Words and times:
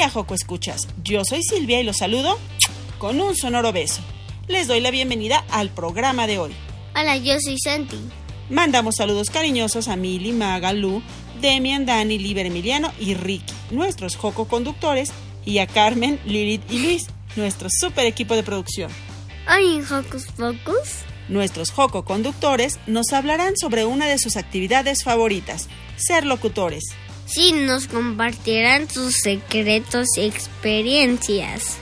día, 0.00 0.08
Joco 0.08 0.32
Escuchas. 0.32 0.88
Yo 1.04 1.26
soy 1.26 1.42
Silvia 1.42 1.78
y 1.78 1.84
los 1.84 1.98
saludo 1.98 2.38
con 2.96 3.20
un 3.20 3.36
sonoro 3.36 3.70
beso. 3.70 4.00
Les 4.48 4.66
doy 4.66 4.80
la 4.80 4.90
bienvenida 4.90 5.44
al 5.50 5.68
programa 5.68 6.26
de 6.26 6.38
hoy. 6.38 6.52
Hola, 6.98 7.18
yo 7.18 7.38
soy 7.38 7.58
Santi. 7.58 7.98
Mandamos 8.48 8.94
saludos 8.96 9.28
cariñosos 9.28 9.88
a 9.88 9.96
Mili, 9.96 10.32
Maga, 10.32 10.72
Lu, 10.72 11.02
Demian, 11.42 11.84
Dani, 11.84 12.18
Liber 12.18 12.46
Emiliano 12.46 12.90
y 12.98 13.12
Ricky, 13.12 13.52
nuestros 13.72 14.16
Joco 14.16 14.48
conductores, 14.48 15.12
y 15.44 15.58
a 15.58 15.66
Carmen, 15.66 16.18
Lilith 16.24 16.62
y 16.70 16.78
Luis, 16.78 17.08
nuestro 17.36 17.68
super 17.68 18.06
equipo 18.06 18.34
de 18.36 18.42
producción. 18.42 18.90
Hoy 19.54 19.74
en 19.74 19.92
Hocus 19.92 20.28
Pocus, 20.28 21.04
Nuestros 21.28 21.72
Joco 21.72 22.06
conductores 22.06 22.80
nos 22.86 23.12
hablarán 23.12 23.54
sobre 23.58 23.84
una 23.84 24.06
de 24.06 24.16
sus 24.16 24.38
actividades 24.38 25.04
favoritas, 25.04 25.68
ser 25.96 26.24
locutores. 26.24 26.84
Sí 27.32 27.52
nos 27.52 27.86
compartirán 27.86 28.90
sus 28.90 29.16
secretos 29.22 30.06
y 30.16 30.22
experiencias. 30.22 31.76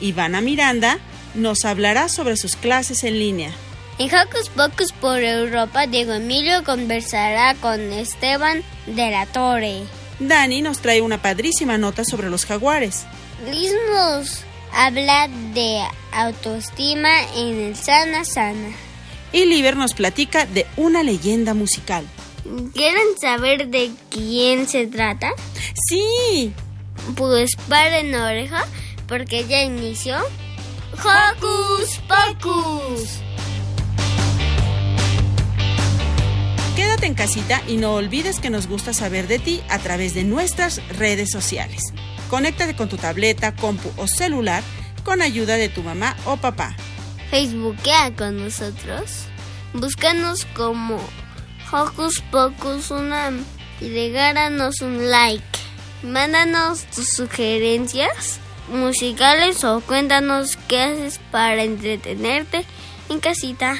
Ivana 0.00 0.40
Miranda 0.40 0.98
nos 1.34 1.64
hablará 1.64 2.08
sobre 2.08 2.36
sus 2.36 2.56
clases 2.56 3.04
en 3.04 3.18
línea. 3.18 3.50
En 3.98 4.08
Hocus 4.14 4.48
Pocus 4.48 4.92
por 4.92 5.22
Europa, 5.22 5.86
Diego 5.86 6.14
Emilio 6.14 6.64
conversará 6.64 7.54
con 7.54 7.80
Esteban 7.92 8.62
de 8.86 9.10
la 9.10 9.26
Torre. 9.26 9.82
Dani 10.18 10.62
nos 10.62 10.80
trae 10.80 11.00
una 11.00 11.22
padrísima 11.22 11.78
nota 11.78 12.04
sobre 12.04 12.30
los 12.30 12.44
jaguares. 12.44 13.04
Liz 13.50 13.72
nos 13.90 14.40
habla 14.72 15.28
de 15.54 15.80
autoestima 16.12 17.10
en 17.36 17.60
el 17.60 17.76
Sana 17.76 18.24
Sana. 18.24 18.68
Y 19.32 19.46
Liber 19.46 19.76
nos 19.76 19.94
platica 19.94 20.46
de 20.46 20.66
una 20.76 21.02
leyenda 21.02 21.54
musical. 21.54 22.04
¿Quieren 22.74 23.18
saber 23.18 23.68
de 23.68 23.90
quién 24.10 24.68
se 24.68 24.86
trata? 24.86 25.32
¡Sí! 25.88 26.52
Pues 27.16 27.50
paren 27.68 28.14
oreja 28.14 28.66
porque 29.08 29.46
ya 29.46 29.62
inició 29.62 30.16
Hocus 30.92 32.00
Pocus. 32.08 33.20
Quédate 36.76 37.06
en 37.06 37.14
casita 37.14 37.62
y 37.66 37.76
no 37.76 37.94
olvides 37.94 38.40
que 38.40 38.50
nos 38.50 38.66
gusta 38.66 38.92
saber 38.92 39.26
de 39.26 39.38
ti 39.38 39.62
a 39.70 39.78
través 39.78 40.12
de 40.14 40.24
nuestras 40.24 40.86
redes 40.98 41.30
sociales. 41.30 41.82
Conéctate 42.28 42.76
con 42.76 42.88
tu 42.88 42.96
tableta, 42.96 43.54
compu 43.54 43.90
o 43.96 44.06
celular 44.06 44.62
con 45.04 45.22
ayuda 45.22 45.56
de 45.56 45.68
tu 45.68 45.82
mamá 45.82 46.16
o 46.26 46.36
papá. 46.36 46.76
Facebookea 47.30 48.14
con 48.16 48.42
nosotros. 48.42 49.26
Búscanos 49.72 50.46
como 50.54 50.98
Hocus 51.74 52.22
Pocus 52.30 52.92
Unam 52.92 53.44
y 53.80 53.88
regálanos 53.88 54.80
un 54.80 55.10
like. 55.10 55.42
Mándanos 56.04 56.84
tus 56.84 57.08
sugerencias 57.08 58.38
musicales 58.68 59.64
o 59.64 59.80
cuéntanos 59.80 60.56
qué 60.68 60.80
haces 60.82 61.20
para 61.32 61.64
entretenerte 61.64 62.64
en 63.08 63.18
casita. 63.18 63.74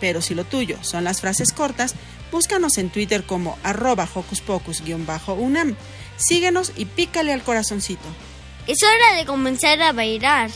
Pero 0.00 0.22
si 0.22 0.34
lo 0.34 0.44
tuyo 0.44 0.78
son 0.80 1.04
las 1.04 1.20
frases 1.20 1.52
cortas, 1.52 1.94
búscanos 2.32 2.78
en 2.78 2.88
Twitter 2.88 3.24
como 3.24 3.58
arroba 3.62 4.08
hocus 4.14 4.40
pocus-unam. 4.40 5.76
Síguenos 6.16 6.72
y 6.74 6.86
pícale 6.86 7.34
al 7.34 7.42
corazoncito. 7.42 8.08
Es 8.66 8.78
hora 8.82 9.18
de 9.18 9.26
comenzar 9.26 9.82
a 9.82 9.92
bailar. 9.92 10.48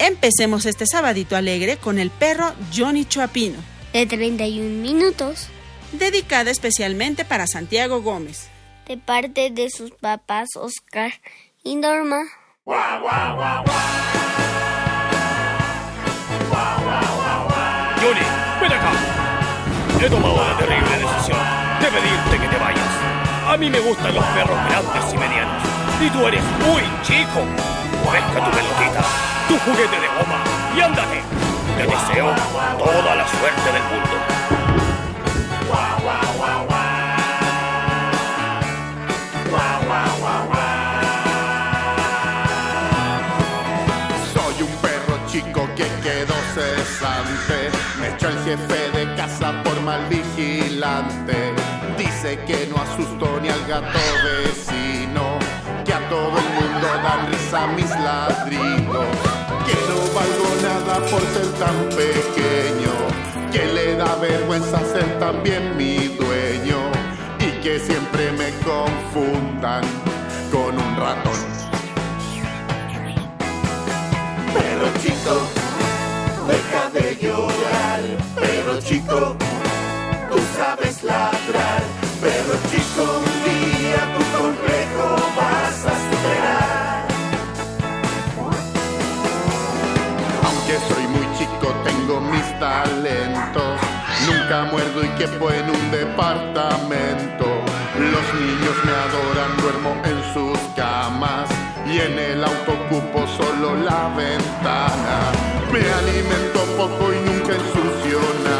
Empecemos 0.00 0.66
este 0.66 0.84
sabadito 0.84 1.36
alegre 1.36 1.76
con 1.76 2.00
el 2.00 2.10
perro 2.10 2.52
Johnny 2.76 3.04
Chuapino, 3.04 3.58
De 3.92 4.04
31 4.04 4.82
minutos. 4.82 5.48
Dedicada 5.92 6.50
especialmente 6.50 7.24
para 7.24 7.46
Santiago 7.46 8.02
Gómez. 8.02 8.48
De 8.86 8.96
parte 8.96 9.50
de 9.50 9.70
sus 9.70 9.90
papás 9.90 10.48
Oscar 10.56 11.12
y 11.62 11.76
Norma. 11.76 12.22
Johnny, 18.00 18.26
ven 18.60 18.72
acá. 18.72 18.92
He 20.00 20.08
tomado 20.08 20.36
la 20.36 20.56
terrible 20.58 20.98
decisión 20.98 21.38
de 21.80 21.86
pedirte 21.88 22.38
que 22.40 22.48
te 22.48 22.56
vayas. 22.62 22.88
A 23.48 23.56
mí 23.56 23.68
me 23.68 23.80
gustan 23.80 24.14
los 24.14 24.24
perros 24.26 24.58
grandes 24.68 25.12
y 25.12 25.16
medianos. 25.16 25.62
Y 26.00 26.10
tú 26.10 26.26
eres 26.26 26.42
muy 26.64 26.82
chico. 27.02 27.44
Pesca 28.12 28.44
tu 28.44 28.50
pelotita, 28.50 29.04
tu 29.48 29.58
juguete 29.58 30.00
de 30.00 30.08
goma 30.08 30.44
y 30.76 30.80
ándate. 30.80 31.20
Te 31.76 31.84
deseo 31.84 32.34
toda 32.78 33.16
la 33.16 33.28
suerte 33.28 33.72
del 33.72 33.82
mundo. 33.82 34.37
Que 52.28 52.66
no 52.66 52.76
asustó 52.76 53.40
ni 53.40 53.48
al 53.48 53.64
gato 53.66 53.98
vecino. 54.22 55.38
Que 55.82 55.94
a 55.94 56.08
todo 56.10 56.36
el 56.36 56.48
mundo 56.60 56.86
dan 57.02 57.26
risa 57.32 57.66
mis 57.68 57.88
ladridos. 57.88 59.06
Que 59.64 59.76
no 59.88 59.98
valgo 60.12 60.48
nada 60.62 60.98
por 61.06 61.22
ser 61.22 61.48
tan 61.58 61.88
pequeño. 61.96 62.92
Que 63.50 63.64
le 63.72 63.96
da 63.96 64.14
vergüenza 64.16 64.78
ser 64.92 65.18
también 65.18 65.74
mi 65.78 66.08
dueño. 66.08 66.92
Y 67.40 67.62
que 67.62 67.80
siempre 67.80 68.30
me 68.32 68.50
confundan 68.60 69.84
con 70.52 70.76
un 70.76 70.96
ratón. 70.96 71.40
Perro 74.52 74.88
chico, 75.02 75.34
deja 76.46 76.90
de 76.90 77.16
llorar. 77.16 78.00
Perro 78.34 78.80
chico, 78.82 79.36
tú 80.30 80.38
sabes 80.58 81.02
ladrar. 81.02 81.97
Talentos. 92.58 93.80
Nunca 94.26 94.64
muerdo 94.70 95.04
y 95.04 95.08
quepo 95.18 95.50
en 95.50 95.70
un 95.70 95.90
departamento. 95.90 97.46
Los 97.98 98.26
niños 98.40 98.76
me 98.84 98.92
adoran, 98.92 99.56
duermo 99.62 99.96
en 100.04 100.18
sus 100.32 100.58
camas. 100.74 101.48
Y 101.86 101.98
en 101.98 102.18
el 102.18 102.44
auto 102.44 102.72
ocupo 102.72 103.26
solo 103.26 103.74
la 103.76 104.08
ventana. 104.14 105.32
Me 105.72 105.80
alimento 105.80 106.60
poco 106.76 107.12
y 107.12 107.20
nunca 107.30 107.54
ensucio 107.54 108.18
nada. 108.44 108.57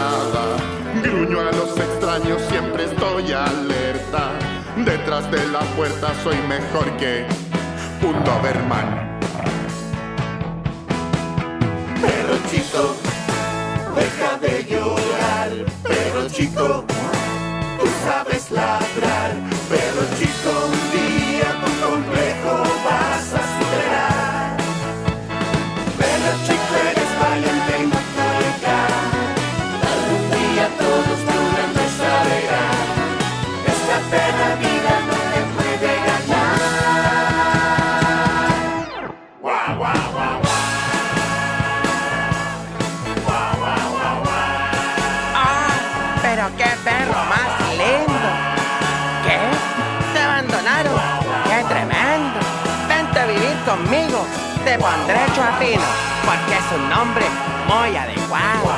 Gruño 1.19 1.41
a 1.41 1.51
los 1.51 1.77
extraños, 1.77 2.41
siempre 2.49 2.85
estoy 2.85 3.33
alerta. 3.33 4.39
Detrás 4.77 5.29
de 5.33 5.45
la 5.49 5.63
puerta 5.75 6.15
soy 6.23 6.37
mejor 6.49 6.97
que 6.97 7.27
un 8.07 8.23
Doberman. 8.23 9.19
Perro 12.01 12.37
chico, 12.53 12.95
deja 13.97 14.39
de 14.39 14.65
llorar. 14.71 16.31
chico, 16.31 16.85
tú 17.81 17.87
sabes 18.05 18.53
ladrar, 18.53 19.33
pero 19.69 20.07
chico, 20.21 20.51
un 20.67 20.93
día 20.93 20.98
Te 54.69 54.79
pondré 54.79 55.19
Chuapino, 55.35 55.83
porque 56.27 56.59
es 56.59 56.79
un 56.79 56.91
nombre 56.91 57.25
muy 57.69 57.97
adecuado. 57.97 58.78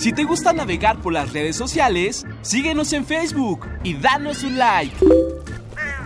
Si 0.00 0.12
te 0.14 0.24
gusta 0.24 0.52
navegar 0.54 1.00
por 1.02 1.12
las 1.12 1.32
redes 1.32 1.56
sociales, 1.56 2.24
síguenos 2.42 2.92
en 2.94 3.04
Facebook 3.04 3.68
y 3.84 3.94
danos 3.94 4.42
un 4.42 4.56
like. 4.56 4.96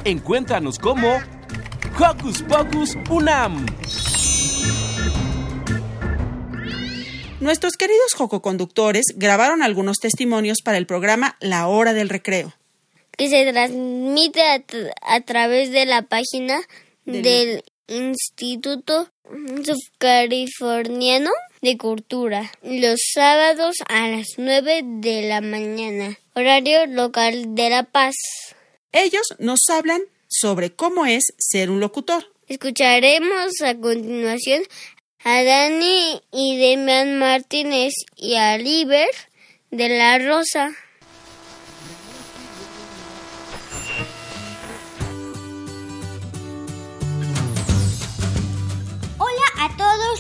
Encuéntranos 0.05 0.79
como 0.81 1.17
Hocus 1.99 2.43
Pocus 2.43 2.96
Unam. 3.08 3.64
Nuestros 7.41 7.75
queridos 7.75 8.14
jococonductores 8.17 9.05
grabaron 9.17 9.62
algunos 9.62 9.99
testimonios 9.99 10.58
para 10.64 10.79
el 10.79 10.87
programa 10.87 11.37
La 11.41 11.69
Hora 11.69 11.93
del 11.93 12.08
Recreo. 12.08 12.52
que 13.17 13.29
se 13.29 13.52
transmite 13.52 14.43
a, 14.43 14.56
tra- 14.67 14.93
a 15.02 15.20
través 15.20 15.70
de 15.70 15.85
la 15.87 16.02
página 16.02 16.61
Del- 17.05 17.23
del 17.23 17.64
Instituto 17.87 19.08
Subcaliforniano 19.24 21.30
de 21.62 21.78
Cultura 21.78 22.52
los 22.62 23.00
sábados 23.14 23.76
a 23.88 24.08
las 24.08 24.34
9 24.36 24.82
de 24.84 25.28
la 25.28 25.40
mañana, 25.40 26.18
horario 26.34 26.86
local 26.86 27.54
de 27.54 27.70
La 27.70 27.84
Paz. 27.84 28.14
Ellos 28.92 29.26
nos 29.38 29.60
hablan 29.70 30.02
sobre 30.28 30.74
cómo 30.74 31.06
es 31.06 31.24
ser 31.38 31.70
un 31.70 31.80
locutor. 31.80 32.30
Escucharemos 32.48 33.62
a 33.62 33.74
continuación 33.76 34.62
a 35.24 35.42
Dani 35.42 36.20
y 36.30 36.58
Demian 36.58 37.18
Martínez 37.18 37.94
y 38.16 38.34
a 38.34 38.58
Liber 38.58 39.08
de 39.70 39.88
la 39.88 40.18
Rosa. 40.18 40.72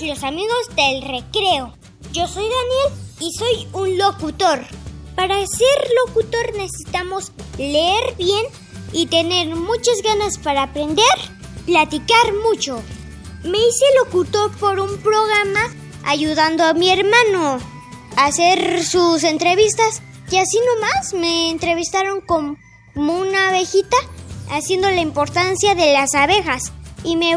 Los 0.06 0.22
amigos 0.22 0.68
del 0.76 1.02
recreo. 1.02 1.74
Yo 2.12 2.26
soy 2.28 2.44
Daniel 2.44 3.00
y 3.20 3.32
soy 3.32 3.68
un 3.72 3.98
locutor. 3.98 4.60
Para 5.16 5.34
ser 5.46 5.90
locutor 6.06 6.54
necesitamos 6.56 7.32
leer 7.58 8.14
bien 8.16 8.44
y 8.92 9.06
tener 9.06 9.54
muchas 9.54 10.02
ganas 10.02 10.38
para 10.38 10.64
aprender, 10.64 11.04
platicar 11.66 12.32
mucho. 12.42 12.82
Me 13.42 13.58
hice 13.58 13.84
locutor 14.04 14.50
por 14.58 14.80
un 14.80 14.98
programa 14.98 15.60
ayudando 16.04 16.64
a 16.64 16.74
mi 16.74 16.90
hermano 16.90 17.58
a 18.16 18.26
hacer 18.26 18.84
sus 18.84 19.24
entrevistas 19.24 20.02
y 20.30 20.36
así 20.36 20.58
nomás 20.74 21.14
me 21.14 21.50
entrevistaron 21.50 22.20
como 22.20 22.56
una 22.94 23.48
abejita 23.48 23.96
haciendo 24.50 24.90
la 24.90 25.00
importancia 25.00 25.74
de 25.74 25.92
las 25.92 26.14
abejas 26.14 26.72
y 27.02 27.16
me 27.16 27.36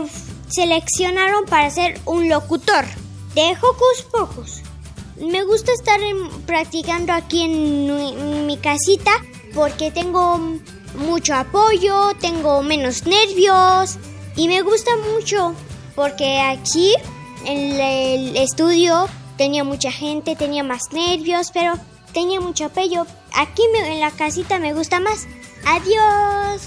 seleccionaron 0.50 1.46
para 1.46 1.70
ser 1.70 2.00
un 2.06 2.30
locutor 2.30 2.86
de 3.36 3.52
Hocus 3.62 4.02
Pocus. 4.12 4.62
Me 5.18 5.44
gusta 5.44 5.72
estar 5.74 6.00
practicando 6.46 7.14
aquí 7.14 7.44
en, 7.44 8.46
mi- 8.48 8.58
casita 8.58 9.12
porque 9.54 9.92
tengo 9.92 10.40
mucho 10.96 11.36
apoyo, 11.36 12.12
tengo 12.20 12.62
menos 12.64 13.06
nervios 13.06 13.98
y 14.36 14.48
me 14.48 14.62
gusta 14.62 14.92
mucho 15.14 15.54
porque 15.96 16.40
aquí 16.40 16.94
en 17.46 17.80
el 17.80 18.38
estudio 18.38 19.08
tenía 19.38 19.64
mucha 19.64 19.92
gente, 19.92 20.36
tenía 20.36 20.64
más 20.64 20.92
nervios, 20.92 21.52
pero 21.52 21.74
tenía 22.14 22.40
mucho 22.40 22.66
apoyo. 22.66 23.06
Aquí 23.36 23.62
en 23.90 24.00
la 24.00 24.12
casita 24.12 24.60
me 24.60 24.74
gusta 24.74 25.00
más. 25.00 25.28
Adiós. 25.66 26.62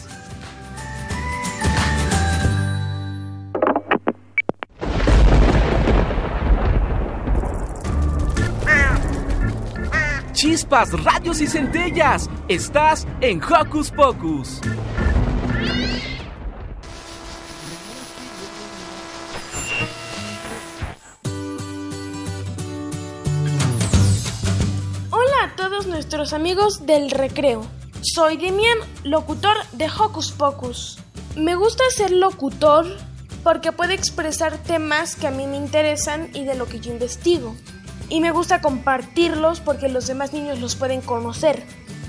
Chispas, 10.40 10.90
radios 11.04 11.42
y 11.42 11.46
centellas. 11.46 12.30
Estás 12.48 13.06
en 13.20 13.42
Hocus 13.44 13.90
Pocus. 13.90 14.62
Hola 25.10 25.44
a 25.44 25.56
todos 25.56 25.86
nuestros 25.86 26.32
amigos 26.32 26.86
del 26.86 27.10
recreo. 27.10 27.66
Soy 28.00 28.38
Demian, 28.38 28.78
locutor 29.04 29.58
de 29.72 29.90
Hocus 29.90 30.32
Pocus. 30.32 31.00
Me 31.36 31.54
gusta 31.54 31.84
ser 31.94 32.12
locutor 32.12 32.86
porque 33.44 33.72
puedo 33.72 33.92
expresar 33.92 34.56
temas 34.56 35.16
que 35.16 35.26
a 35.26 35.32
mí 35.32 35.46
me 35.46 35.58
interesan 35.58 36.30
y 36.32 36.44
de 36.44 36.54
lo 36.54 36.64
que 36.64 36.80
yo 36.80 36.92
investigo. 36.92 37.54
Y 38.10 38.20
me 38.20 38.32
gusta 38.32 38.60
compartirlos 38.60 39.60
porque 39.60 39.88
los 39.88 40.06
demás 40.06 40.32
niños 40.32 40.58
los 40.58 40.76
pueden 40.76 41.00
conocer. 41.00 41.64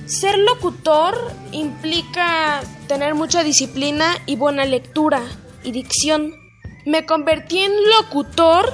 Ser 0.07 0.37
locutor 0.39 1.15
implica 1.51 2.61
tener 2.87 3.15
mucha 3.15 3.43
disciplina 3.43 4.17
y 4.25 4.35
buena 4.35 4.65
lectura 4.65 5.21
y 5.63 5.71
dicción. 5.71 6.33
Me 6.85 7.05
convertí 7.05 7.59
en 7.59 7.71
locutor 7.97 8.73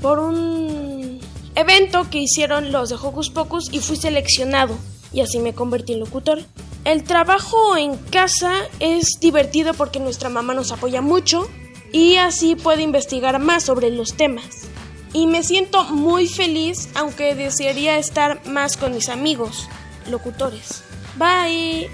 por 0.00 0.20
un 0.20 1.20
evento 1.56 2.08
que 2.08 2.18
hicieron 2.18 2.72
los 2.72 2.88
de 2.88 2.94
Hocus 2.94 3.30
Pocus 3.30 3.68
y 3.72 3.80
fui 3.80 3.96
seleccionado 3.96 4.78
y 5.12 5.20
así 5.20 5.40
me 5.40 5.54
convertí 5.54 5.94
en 5.94 6.00
locutor. 6.00 6.38
El 6.84 7.04
trabajo 7.04 7.76
en 7.76 7.96
casa 7.96 8.52
es 8.78 9.18
divertido 9.20 9.74
porque 9.74 10.00
nuestra 10.00 10.28
mamá 10.28 10.54
nos 10.54 10.72
apoya 10.72 11.02
mucho 11.02 11.48
y 11.92 12.16
así 12.16 12.54
puedo 12.54 12.80
investigar 12.80 13.38
más 13.38 13.64
sobre 13.64 13.90
los 13.90 14.14
temas. 14.14 14.68
Y 15.12 15.26
me 15.26 15.42
siento 15.42 15.84
muy 15.84 16.28
feliz 16.28 16.88
aunque 16.94 17.34
desearía 17.34 17.98
estar 17.98 18.46
más 18.46 18.76
con 18.76 18.94
mis 18.94 19.08
amigos, 19.08 19.68
locutores. 20.08 20.84
Bye. 21.16 21.90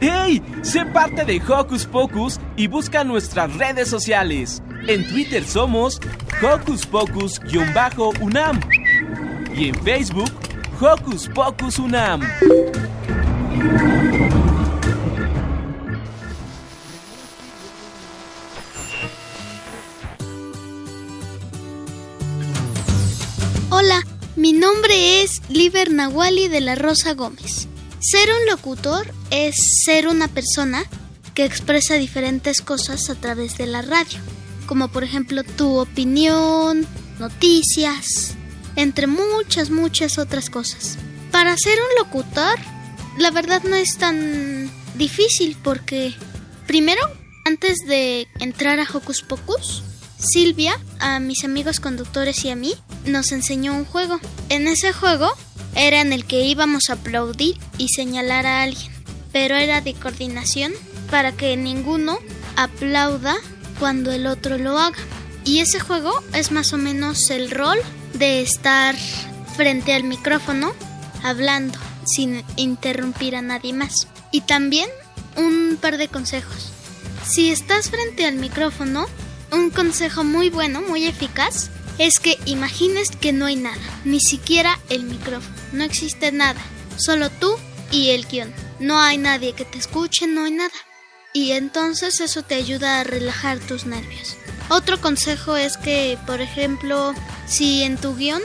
¡Hey! 0.00 0.40
Sé 0.62 0.84
parte 0.86 1.24
de 1.24 1.42
Hocus 1.42 1.84
Pocus 1.84 2.38
y 2.56 2.68
busca 2.68 3.02
nuestras 3.02 3.52
redes 3.56 3.88
sociales. 3.88 4.62
En 4.86 5.06
Twitter 5.08 5.44
somos 5.44 6.00
Hocus 6.40 6.86
Pocus-UNAM 6.86 8.60
y 9.56 9.68
en 9.70 9.74
Facebook 9.82 10.30
Hocus 10.80 11.28
Pocus 11.34 11.80
UNAM. 11.80 12.20
Hola, 23.70 24.06
mi 24.36 24.52
nombre 24.52 25.22
es 25.22 25.42
Liber 25.48 25.90
Nahuali 25.90 26.46
de 26.46 26.60
la 26.60 26.76
Rosa 26.76 27.14
Gómez. 27.14 27.66
Ser 27.98 28.28
un 28.40 28.46
locutor 28.48 29.12
es 29.32 29.56
ser 29.84 30.06
una 30.06 30.28
persona 30.28 30.84
que 31.34 31.44
expresa 31.44 31.96
diferentes 31.96 32.60
cosas 32.60 33.10
a 33.10 33.16
través 33.16 33.58
de 33.58 33.66
la 33.66 33.82
radio, 33.82 34.20
como 34.66 34.86
por 34.86 35.02
ejemplo 35.02 35.42
tu 35.42 35.76
opinión, 35.78 36.86
noticias, 37.18 38.37
entre 38.78 39.08
muchas, 39.08 39.70
muchas 39.70 40.18
otras 40.18 40.50
cosas. 40.50 40.98
Para 41.32 41.56
ser 41.56 41.76
un 41.80 42.04
locutor, 42.04 42.56
la 43.18 43.32
verdad 43.32 43.60
no 43.64 43.74
es 43.74 43.98
tan 43.98 44.70
difícil 44.94 45.56
porque, 45.64 46.14
primero, 46.68 47.02
antes 47.44 47.78
de 47.88 48.28
entrar 48.38 48.78
a 48.78 48.86
Hocus 48.90 49.22
Pocus, 49.22 49.82
Silvia, 50.16 50.78
a 51.00 51.18
mis 51.18 51.44
amigos 51.44 51.80
conductores 51.80 52.44
y 52.44 52.50
a 52.50 52.56
mí, 52.56 52.72
nos 53.04 53.32
enseñó 53.32 53.74
un 53.74 53.84
juego. 53.84 54.20
En 54.48 54.68
ese 54.68 54.92
juego 54.92 55.28
era 55.74 56.00
en 56.00 56.12
el 56.12 56.24
que 56.24 56.44
íbamos 56.44 56.88
a 56.88 56.94
aplaudir 56.94 57.56
y 57.78 57.88
señalar 57.88 58.46
a 58.46 58.62
alguien, 58.62 58.92
pero 59.32 59.56
era 59.56 59.80
de 59.80 59.94
coordinación 59.94 60.72
para 61.10 61.32
que 61.32 61.56
ninguno 61.56 62.20
aplauda 62.54 63.34
cuando 63.80 64.12
el 64.12 64.28
otro 64.28 64.56
lo 64.56 64.78
haga. 64.78 64.98
Y 65.48 65.60
ese 65.60 65.80
juego 65.80 66.12
es 66.34 66.52
más 66.52 66.74
o 66.74 66.76
menos 66.76 67.30
el 67.30 67.50
rol 67.50 67.78
de 68.12 68.42
estar 68.42 68.94
frente 69.56 69.94
al 69.94 70.04
micrófono 70.04 70.74
hablando 71.22 71.78
sin 72.04 72.44
interrumpir 72.56 73.34
a 73.34 73.40
nadie 73.40 73.72
más. 73.72 74.08
Y 74.30 74.42
también 74.42 74.90
un 75.36 75.78
par 75.80 75.96
de 75.96 76.08
consejos. 76.08 76.68
Si 77.26 77.48
estás 77.50 77.88
frente 77.88 78.26
al 78.26 78.34
micrófono, 78.34 79.06
un 79.50 79.70
consejo 79.70 80.22
muy 80.22 80.50
bueno, 80.50 80.82
muy 80.82 81.06
eficaz, 81.06 81.70
es 81.96 82.18
que 82.18 82.36
imagines 82.44 83.08
que 83.08 83.32
no 83.32 83.46
hay 83.46 83.56
nada, 83.56 83.80
ni 84.04 84.20
siquiera 84.20 84.78
el 84.90 85.04
micrófono, 85.04 85.56
no 85.72 85.82
existe 85.82 86.30
nada, 86.30 86.60
solo 86.98 87.30
tú 87.30 87.56
y 87.90 88.10
el 88.10 88.26
guion. 88.26 88.52
No 88.80 89.00
hay 89.00 89.16
nadie 89.16 89.54
que 89.54 89.64
te 89.64 89.78
escuche, 89.78 90.26
no 90.26 90.44
hay 90.44 90.52
nada. 90.52 90.76
Y 91.32 91.52
entonces 91.52 92.20
eso 92.20 92.42
te 92.42 92.54
ayuda 92.54 93.00
a 93.00 93.04
relajar 93.04 93.60
tus 93.60 93.86
nervios. 93.86 94.36
Otro 94.68 95.00
consejo 95.00 95.56
es 95.56 95.76
que, 95.76 96.18
por 96.26 96.40
ejemplo, 96.40 97.14
si 97.46 97.82
en 97.82 97.96
tu 97.96 98.14
guion 98.16 98.42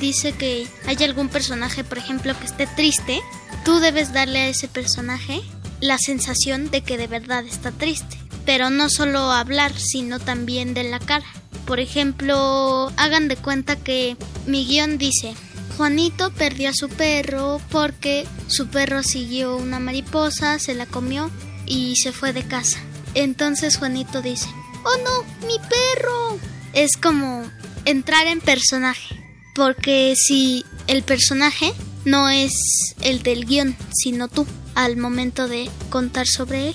dice 0.00 0.32
que 0.32 0.66
hay 0.86 1.02
algún 1.04 1.28
personaje, 1.28 1.84
por 1.84 1.98
ejemplo, 1.98 2.38
que 2.38 2.46
esté 2.46 2.66
triste, 2.66 3.20
tú 3.64 3.78
debes 3.78 4.12
darle 4.12 4.40
a 4.40 4.48
ese 4.48 4.68
personaje 4.68 5.42
la 5.80 5.98
sensación 5.98 6.70
de 6.70 6.80
que 6.82 6.96
de 6.96 7.06
verdad 7.06 7.44
está 7.44 7.70
triste 7.70 8.18
pero 8.48 8.70
no 8.70 8.88
solo 8.88 9.30
hablar, 9.30 9.74
sino 9.76 10.18
también 10.18 10.72
de 10.72 10.82
la 10.82 11.00
cara. 11.00 11.26
Por 11.66 11.80
ejemplo, 11.80 12.90
hagan 12.96 13.28
de 13.28 13.36
cuenta 13.36 13.76
que 13.76 14.16
mi 14.46 14.64
guion 14.64 14.96
dice, 14.96 15.34
Juanito 15.76 16.30
perdió 16.30 16.70
a 16.70 16.72
su 16.72 16.88
perro 16.88 17.60
porque 17.70 18.26
su 18.46 18.68
perro 18.68 19.02
siguió 19.02 19.54
una 19.54 19.80
mariposa, 19.80 20.58
se 20.58 20.74
la 20.74 20.86
comió 20.86 21.30
y 21.66 21.96
se 21.96 22.10
fue 22.10 22.32
de 22.32 22.42
casa. 22.42 22.78
Entonces 23.12 23.76
Juanito 23.76 24.22
dice, 24.22 24.48
¡Oh 24.84 24.96
no, 25.04 25.46
mi 25.46 25.58
perro! 25.58 26.38
Es 26.72 26.96
como 26.96 27.44
entrar 27.84 28.26
en 28.26 28.40
personaje, 28.40 29.16
porque 29.54 30.14
si 30.16 30.64
el 30.86 31.02
personaje 31.02 31.72
no 32.04 32.28
es 32.28 32.52
el 33.00 33.22
del 33.22 33.44
guion, 33.44 33.76
sino 33.92 34.28
tú, 34.28 34.46
al 34.74 34.96
momento 34.96 35.48
de 35.48 35.70
contar 35.90 36.26
sobre 36.26 36.68
él. 36.68 36.74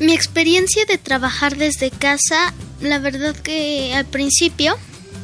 Mi 0.00 0.12
experiencia 0.12 0.84
de 0.86 0.98
trabajar 0.98 1.56
desde 1.56 1.90
casa, 1.90 2.52
la 2.80 2.98
verdad 2.98 3.36
que 3.36 3.94
al 3.94 4.04
principio 4.04 4.76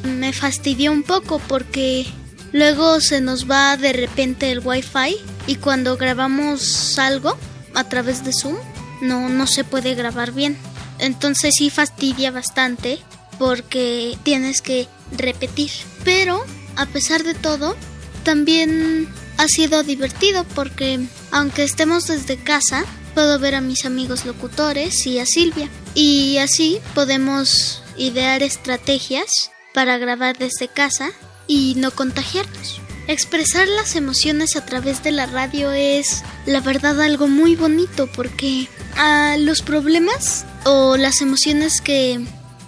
me 0.03 0.31
fastidió 0.33 0.91
un 0.91 1.03
poco 1.03 1.39
porque 1.39 2.05
luego 2.53 3.01
se 3.01 3.21
nos 3.21 3.49
va 3.49 3.77
de 3.77 3.93
repente 3.93 4.51
el 4.51 4.59
wifi 4.59 5.17
y 5.47 5.55
cuando 5.55 5.97
grabamos 5.97 6.97
algo 6.97 7.37
a 7.73 7.83
través 7.89 8.23
de 8.23 8.33
Zoom 8.33 8.55
no, 9.01 9.29
no 9.29 9.47
se 9.47 9.63
puede 9.63 9.93
grabar 9.93 10.31
bien. 10.31 10.57
Entonces 11.01 11.55
sí 11.57 11.69
fastidia 11.69 12.31
bastante 12.31 12.99
porque 13.37 14.17
tienes 14.23 14.61
que 14.61 14.87
repetir. 15.11 15.71
Pero 16.05 16.41
a 16.77 16.85
pesar 16.85 17.23
de 17.23 17.33
todo, 17.33 17.75
también 18.23 19.09
ha 19.37 19.47
sido 19.47 19.83
divertido 19.83 20.45
porque 20.55 20.99
aunque 21.31 21.63
estemos 21.63 22.07
desde 22.07 22.37
casa, 22.37 22.85
puedo 23.13 23.39
ver 23.39 23.55
a 23.55 23.61
mis 23.61 23.85
amigos 23.85 24.25
locutores 24.25 25.05
y 25.07 25.19
a 25.19 25.25
Silvia. 25.25 25.69
Y 25.95 26.37
así 26.37 26.79
podemos 26.93 27.83
idear 27.97 28.43
estrategias 28.43 29.51
para 29.73 29.97
grabar 29.97 30.37
desde 30.37 30.67
casa 30.67 31.11
y 31.47 31.73
no 31.77 31.91
contagiarnos. 31.91 32.79
Expresar 33.07 33.67
las 33.67 33.95
emociones 33.95 34.55
a 34.55 34.65
través 34.65 35.03
de 35.03 35.11
la 35.11 35.25
radio 35.25 35.71
es, 35.71 36.23
la 36.45 36.61
verdad, 36.61 37.01
algo 37.01 37.27
muy 37.27 37.55
bonito 37.55 38.07
porque 38.07 38.69
a 38.97 39.37
los 39.37 39.61
problemas 39.61 40.45
o 40.65 40.97
las 40.97 41.21
emociones 41.21 41.81
que, 41.81 42.19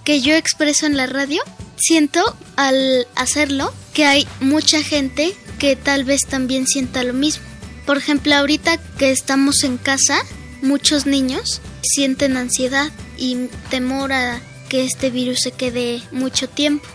que 0.03 0.21
yo 0.21 0.35
expreso 0.35 0.85
en 0.85 0.97
la 0.97 1.07
radio, 1.07 1.41
siento 1.77 2.21
al 2.55 3.07
hacerlo 3.15 3.73
que 3.93 4.05
hay 4.05 4.27
mucha 4.39 4.81
gente 4.81 5.35
que 5.59 5.75
tal 5.75 6.03
vez 6.03 6.21
también 6.27 6.67
sienta 6.67 7.03
lo 7.03 7.13
mismo. 7.13 7.43
Por 7.85 7.97
ejemplo, 7.97 8.33
ahorita 8.35 8.77
que 8.97 9.11
estamos 9.11 9.63
en 9.63 9.77
casa, 9.77 10.17
muchos 10.61 11.05
niños 11.05 11.61
sienten 11.81 12.37
ansiedad 12.37 12.91
y 13.17 13.47
temor 13.69 14.13
a 14.13 14.41
que 14.69 14.85
este 14.85 15.09
virus 15.09 15.41
se 15.41 15.51
quede 15.51 16.01
mucho 16.11 16.49
tiempo. 16.49 16.87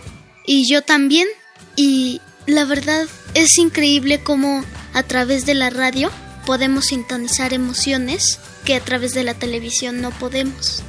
Y 0.47 0.69
yo 0.69 0.83
también. 0.83 1.29
Y 1.77 2.21
la 2.47 2.65
verdad 2.65 3.07
es 3.35 3.57
increíble 3.59 4.21
cómo 4.21 4.65
a 4.95 5.03
través 5.03 5.47
de 5.47 5.55
la 5.55 5.71
radio 5.71 6.11
podemos 6.49 6.87
sintonizar 6.87 7.53
emociones 7.53 8.41
que 8.65 8.75
a 8.75 8.81
través 8.81 9.13
de 9.13 9.23
la 9.23 9.35
televisión 9.35 10.01
no 10.01 10.11
podemos. 10.13 10.83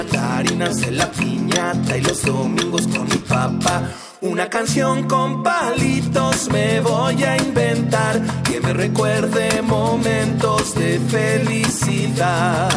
Mandarinas 0.00 0.80
de 0.80 0.92
la 0.92 1.10
piñata 1.10 1.98
y 1.98 2.00
los 2.00 2.22
domingos 2.22 2.86
con 2.86 3.06
mi 3.06 3.16
papá. 3.16 3.82
Una 4.22 4.48
canción 4.48 5.06
con 5.06 5.42
palitos 5.42 6.48
me 6.50 6.80
voy 6.80 7.22
a 7.22 7.36
inventar 7.36 8.18
que 8.42 8.62
me 8.62 8.72
recuerde 8.72 9.60
momentos 9.60 10.74
de 10.74 10.98
felicidad. 11.00 12.70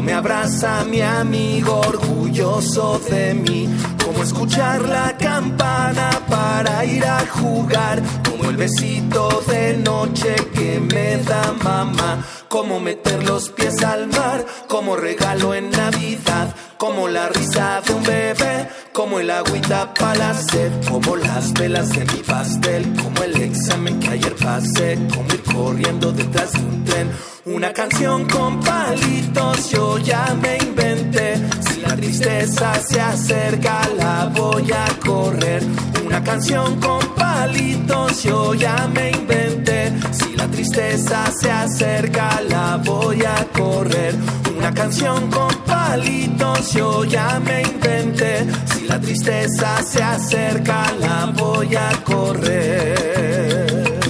Me 0.00 0.12
abraza 0.14 0.84
mi 0.84 1.02
amigo 1.02 1.80
orgulloso 1.80 2.98
de 3.10 3.34
mí. 3.34 3.68
Como 4.04 4.22
escuchar 4.22 4.80
la 4.88 5.16
campana 5.18 6.10
para 6.28 6.84
ir 6.84 7.04
a 7.04 7.20
jugar. 7.26 8.00
Como 8.28 8.48
el 8.48 8.56
besito 8.56 9.42
de 9.46 9.76
noche 9.76 10.34
que 10.54 10.80
me 10.80 11.18
da 11.18 11.52
mamá, 11.62 12.24
como 12.52 12.80
meter 12.80 13.24
los 13.24 13.48
pies 13.48 13.82
al 13.82 14.08
mar, 14.08 14.44
como 14.68 14.94
regalo 14.94 15.54
en 15.54 15.70
Navidad, 15.70 16.54
como 16.76 17.08
la 17.08 17.30
risa 17.30 17.80
de 17.80 17.94
un 17.94 18.02
bebé, 18.02 18.68
como 18.92 19.20
el 19.20 19.30
agüita 19.30 19.94
para 19.94 20.18
la 20.18 20.34
sed, 20.34 20.70
como 20.86 21.16
las 21.16 21.54
velas 21.54 21.88
de 21.88 22.04
mi 22.04 22.18
pastel, 22.18 22.92
como 23.02 23.22
el 23.22 23.40
examen 23.40 23.98
que 23.98 24.10
ayer 24.10 24.34
pasé, 24.36 24.98
como 25.14 25.32
ir 25.32 25.42
corriendo 25.44 26.12
detrás 26.12 26.52
de 26.52 26.58
un 26.58 26.84
tren. 26.84 27.10
Una 27.46 27.72
canción 27.72 28.28
con 28.28 28.60
palitos 28.60 29.70
yo 29.70 29.96
ya 29.96 30.36
me 30.42 30.58
inventé. 30.58 31.36
Si 31.70 31.80
la 31.80 31.96
tristeza 31.96 32.74
se 32.86 33.00
acerca, 33.00 33.80
la 33.96 34.26
voy 34.26 34.70
a 34.72 34.84
correr. 35.02 35.62
Una 36.04 36.22
canción 36.22 36.78
con 36.80 37.00
palitos 37.14 38.22
yo 38.22 38.52
ya 38.52 38.90
me 38.92 39.10
inventé. 39.10 39.71
Si 40.12 40.36
la 40.36 40.48
tristeza 40.48 41.30
se 41.40 41.50
acerca, 41.50 42.40
la 42.48 42.76
voy 42.76 43.22
a 43.24 43.44
correr. 43.52 44.14
Una 44.56 44.72
canción 44.72 45.30
con 45.30 45.48
palitos 45.66 46.72
yo 46.72 47.04
ya 47.04 47.40
me 47.40 47.62
inventé. 47.62 48.46
Si 48.66 48.86
la 48.86 49.00
tristeza 49.00 49.82
se 49.82 50.02
acerca, 50.02 50.92
la 51.00 51.26
voy 51.36 51.74
a 51.74 51.90
correr. 52.04 54.00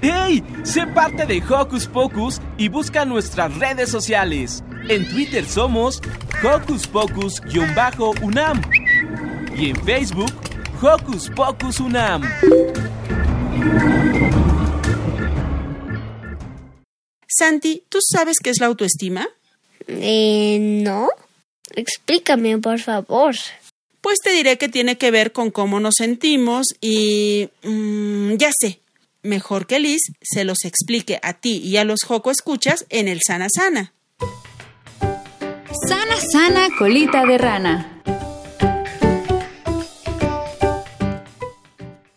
¡Hey! 0.00 0.42
Sé 0.64 0.86
parte 0.88 1.26
de 1.26 1.42
Hocus 1.48 1.86
Pocus 1.86 2.40
y 2.58 2.68
busca 2.68 3.04
nuestras 3.04 3.56
redes 3.56 3.88
sociales. 3.88 4.64
En 4.88 5.08
Twitter 5.08 5.44
somos 5.46 6.00
Hocus 6.42 6.86
Pocus-UNAM 6.88 8.60
y 9.56 9.70
en 9.70 9.76
Facebook 9.84 10.32
Hocus 10.80 11.30
Pocus 11.30 11.80
UNAM. 11.80 12.22
Santi, 17.28 17.84
¿tú 17.88 17.98
sabes 18.02 18.38
qué 18.42 18.50
es 18.50 18.58
la 18.60 18.66
autoestima? 18.66 19.28
Eh, 19.86 20.58
no. 20.60 21.08
Explícame, 21.74 22.58
por 22.58 22.80
favor. 22.80 23.34
Pues 24.00 24.18
te 24.22 24.32
diré 24.32 24.58
que 24.58 24.68
tiene 24.68 24.98
que 24.98 25.10
ver 25.10 25.32
con 25.32 25.50
cómo 25.50 25.80
nos 25.80 25.94
sentimos 25.96 26.66
y... 26.80 27.48
mm, 27.62 28.34
ya 28.34 28.50
sé. 28.58 28.80
Mejor 29.22 29.68
que 29.68 29.78
Liz 29.78 30.02
se 30.20 30.42
los 30.42 30.64
explique 30.64 31.20
a 31.22 31.34
ti 31.34 31.58
y 31.58 31.76
a 31.76 31.84
los 31.84 32.02
Joco 32.02 32.32
Escuchas 32.32 32.84
en 32.88 33.06
el 33.06 33.20
Sana 33.24 33.46
Sana. 33.54 33.92
Sana, 35.86 36.16
sana, 36.16 36.68
colita 36.78 37.24
de 37.26 37.38
rana. 37.38 38.02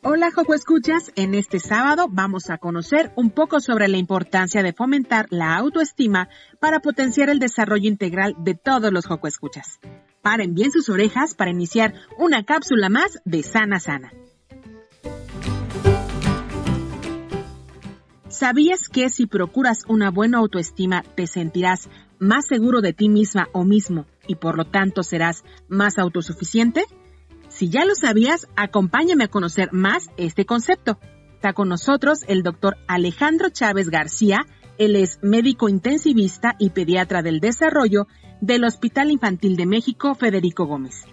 Hola, 0.03 0.29
Joco 0.31 0.53
Escuchas. 0.53 1.11
En 1.15 1.33
este 1.33 1.59
sábado 1.59 2.07
vamos 2.09 2.49
a 2.49 2.57
conocer 2.59 3.11
un 3.15 3.31
poco 3.31 3.59
sobre 3.59 3.87
la 3.87 3.97
importancia 3.97 4.61
de 4.61 4.73
fomentar 4.73 5.25
la 5.31 5.55
autoestima 5.55 6.29
para 6.59 6.79
potenciar 6.79 7.29
el 7.29 7.39
desarrollo 7.39 7.87
integral 7.87 8.35
de 8.37 8.53
todos 8.53 8.91
los 8.91 9.07
Joco 9.07 9.27
Escuchas. 9.27 9.79
Paren 10.21 10.53
bien 10.53 10.71
sus 10.71 10.89
orejas 10.89 11.33
para 11.33 11.51
iniciar 11.51 11.93
una 12.17 12.43
cápsula 12.43 12.89
más 12.89 13.19
de 13.25 13.41
Sana 13.41 13.79
Sana. 13.79 14.11
¿Sabías 18.27 18.89
que 18.91 19.09
si 19.09 19.27
procuras 19.27 19.83
una 19.87 20.11
buena 20.11 20.39
autoestima 20.39 21.03
te 21.15 21.25
sentirás 21.25 21.89
más 22.19 22.47
seguro 22.47 22.81
de 22.81 22.93
ti 22.93 23.09
misma 23.09 23.47
o 23.53 23.63
mismo 23.63 24.05
y 24.27 24.35
por 24.35 24.57
lo 24.57 24.65
tanto 24.65 25.03
serás 25.03 25.43
más 25.67 25.97
autosuficiente? 25.97 26.85
Si 27.49 27.69
ya 27.69 27.85
lo 27.85 27.95
sabías, 27.95 28.47
acompáñame 28.55 29.25
a 29.25 29.29
conocer 29.29 29.69
más 29.71 30.09
este 30.17 30.45
concepto. 30.45 30.99
Está 31.35 31.53
con 31.53 31.69
nosotros 31.69 32.19
el 32.27 32.43
doctor 32.43 32.77
Alejandro 32.87 33.49
Chávez 33.49 33.89
García. 33.89 34.45
Él 34.77 34.95
es 34.95 35.19
médico 35.21 35.69
intensivista 35.69 36.55
y 36.59 36.71
pediatra 36.71 37.21
del 37.21 37.39
desarrollo 37.39 38.07
del 38.41 38.65
Hospital 38.65 39.11
Infantil 39.11 39.55
de 39.55 39.65
México 39.65 40.15
Federico 40.15 40.65
Gómez. 40.65 41.05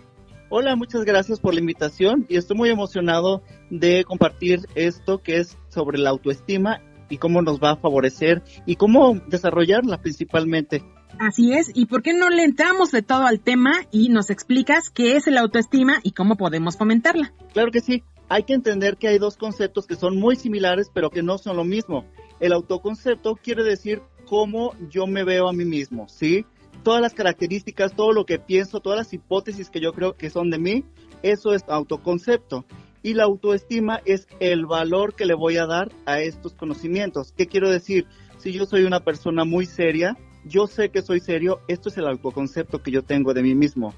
Hola, 0.48 0.76
muchas 0.76 1.05
gracias 1.05 1.40
por 1.40 1.55
la 1.55 1.61
invitación 1.61 2.26
y 2.29 2.37
estoy 2.37 2.57
muy 2.57 2.68
emocionado 2.68 3.42
de 3.70 4.05
compartir 4.05 4.61
esto 4.74 5.22
que 5.22 5.38
es 5.38 5.57
sobre 5.68 5.98
la 5.98 6.11
autoestima 6.11 6.81
y 7.09 7.18
cómo 7.18 7.40
nos 7.40 7.59
va 7.59 7.70
a 7.70 7.76
favorecer 7.76 8.42
y 8.66 8.76
cómo 8.76 9.18
desarrollarla 9.29 10.03
principalmente. 10.03 10.83
Así 11.24 11.52
es, 11.52 11.70
¿y 11.72 11.87
por 11.87 12.02
qué 12.02 12.14
no 12.14 12.30
le 12.30 12.42
entramos 12.42 12.90
de 12.90 13.00
todo 13.00 13.26
al 13.28 13.38
tema 13.38 13.70
y 13.92 14.08
nos 14.08 14.28
explicas 14.28 14.90
qué 14.90 15.14
es 15.14 15.28
la 15.28 15.42
autoestima 15.42 16.00
y 16.02 16.11
cómo 16.11 16.35
podemos 16.35 16.76
fomentarla? 16.76 17.32
Claro 17.52 17.70
que 17.70 17.78
sí, 17.78 18.02
hay 18.28 18.42
que 18.42 18.54
entender 18.54 18.96
que 18.96 19.06
hay 19.06 19.18
dos 19.18 19.37
conceptos 19.37 19.87
que 19.87 19.94
son 19.94 20.18
muy 20.18 20.35
similares 20.35 20.90
pero 20.92 21.11
que 21.11 21.22
no 21.22 21.38
son 21.38 21.56
lo 21.56 21.62
mismo. 21.62 22.06
El 22.40 22.52
autoconcepto 22.52 23.37
quiere 23.37 23.62
decir 23.62 24.02
cómo 24.26 24.74
yo 24.90 25.06
me 25.06 25.22
veo 25.22 25.48
a 25.48 25.52
mí 25.52 25.64
mismo, 25.64 26.08
¿sí? 26.08 26.44
Todas 26.82 27.00
las 27.00 27.14
características, 27.14 27.94
todo 27.94 28.11
lo 28.11 28.26
que 28.26 28.40
pienso, 28.40 28.80
todas 28.80 28.98
las 28.98 29.12
hipótesis 29.12 29.70
que 29.70 29.80
yo 29.80 29.92
creo 29.92 30.16
que 30.16 30.28
son 30.28 30.50
de 30.50 30.58
mí, 30.58 30.85
eso 31.22 31.54
es 31.54 31.62
autoconcepto. 31.68 32.64
Y 33.04 33.14
la 33.14 33.22
autoestima 33.22 34.00
es 34.06 34.26
el 34.40 34.66
valor 34.66 35.14
que 35.14 35.26
le 35.26 35.35
voy 35.35 35.56
a 35.58 35.66
dar 35.66 35.92
a 36.04 36.18
estos 36.18 36.54
conocimientos. 36.54 37.32
¿Qué 37.37 37.46
quiero 37.46 37.70
decir? 37.70 38.06
Si 38.38 38.50
yo 38.50 38.66
soy 38.66 38.82
una 38.82 39.04
persona 39.04 39.44
muy 39.44 39.66
seria, 39.66 40.16
yo 40.44 40.66
sé 40.66 40.90
que 40.90 41.02
soy 41.02 41.20
serio, 41.20 41.61
esto 41.68 41.88
es 41.88 41.98
el 41.98 42.07
autoconcepto 42.07 42.83
que 42.83 42.90
yo 42.90 43.02
tengo 43.02 43.35
de 43.35 43.42
mí 43.42 43.55
mismo. 43.55 43.94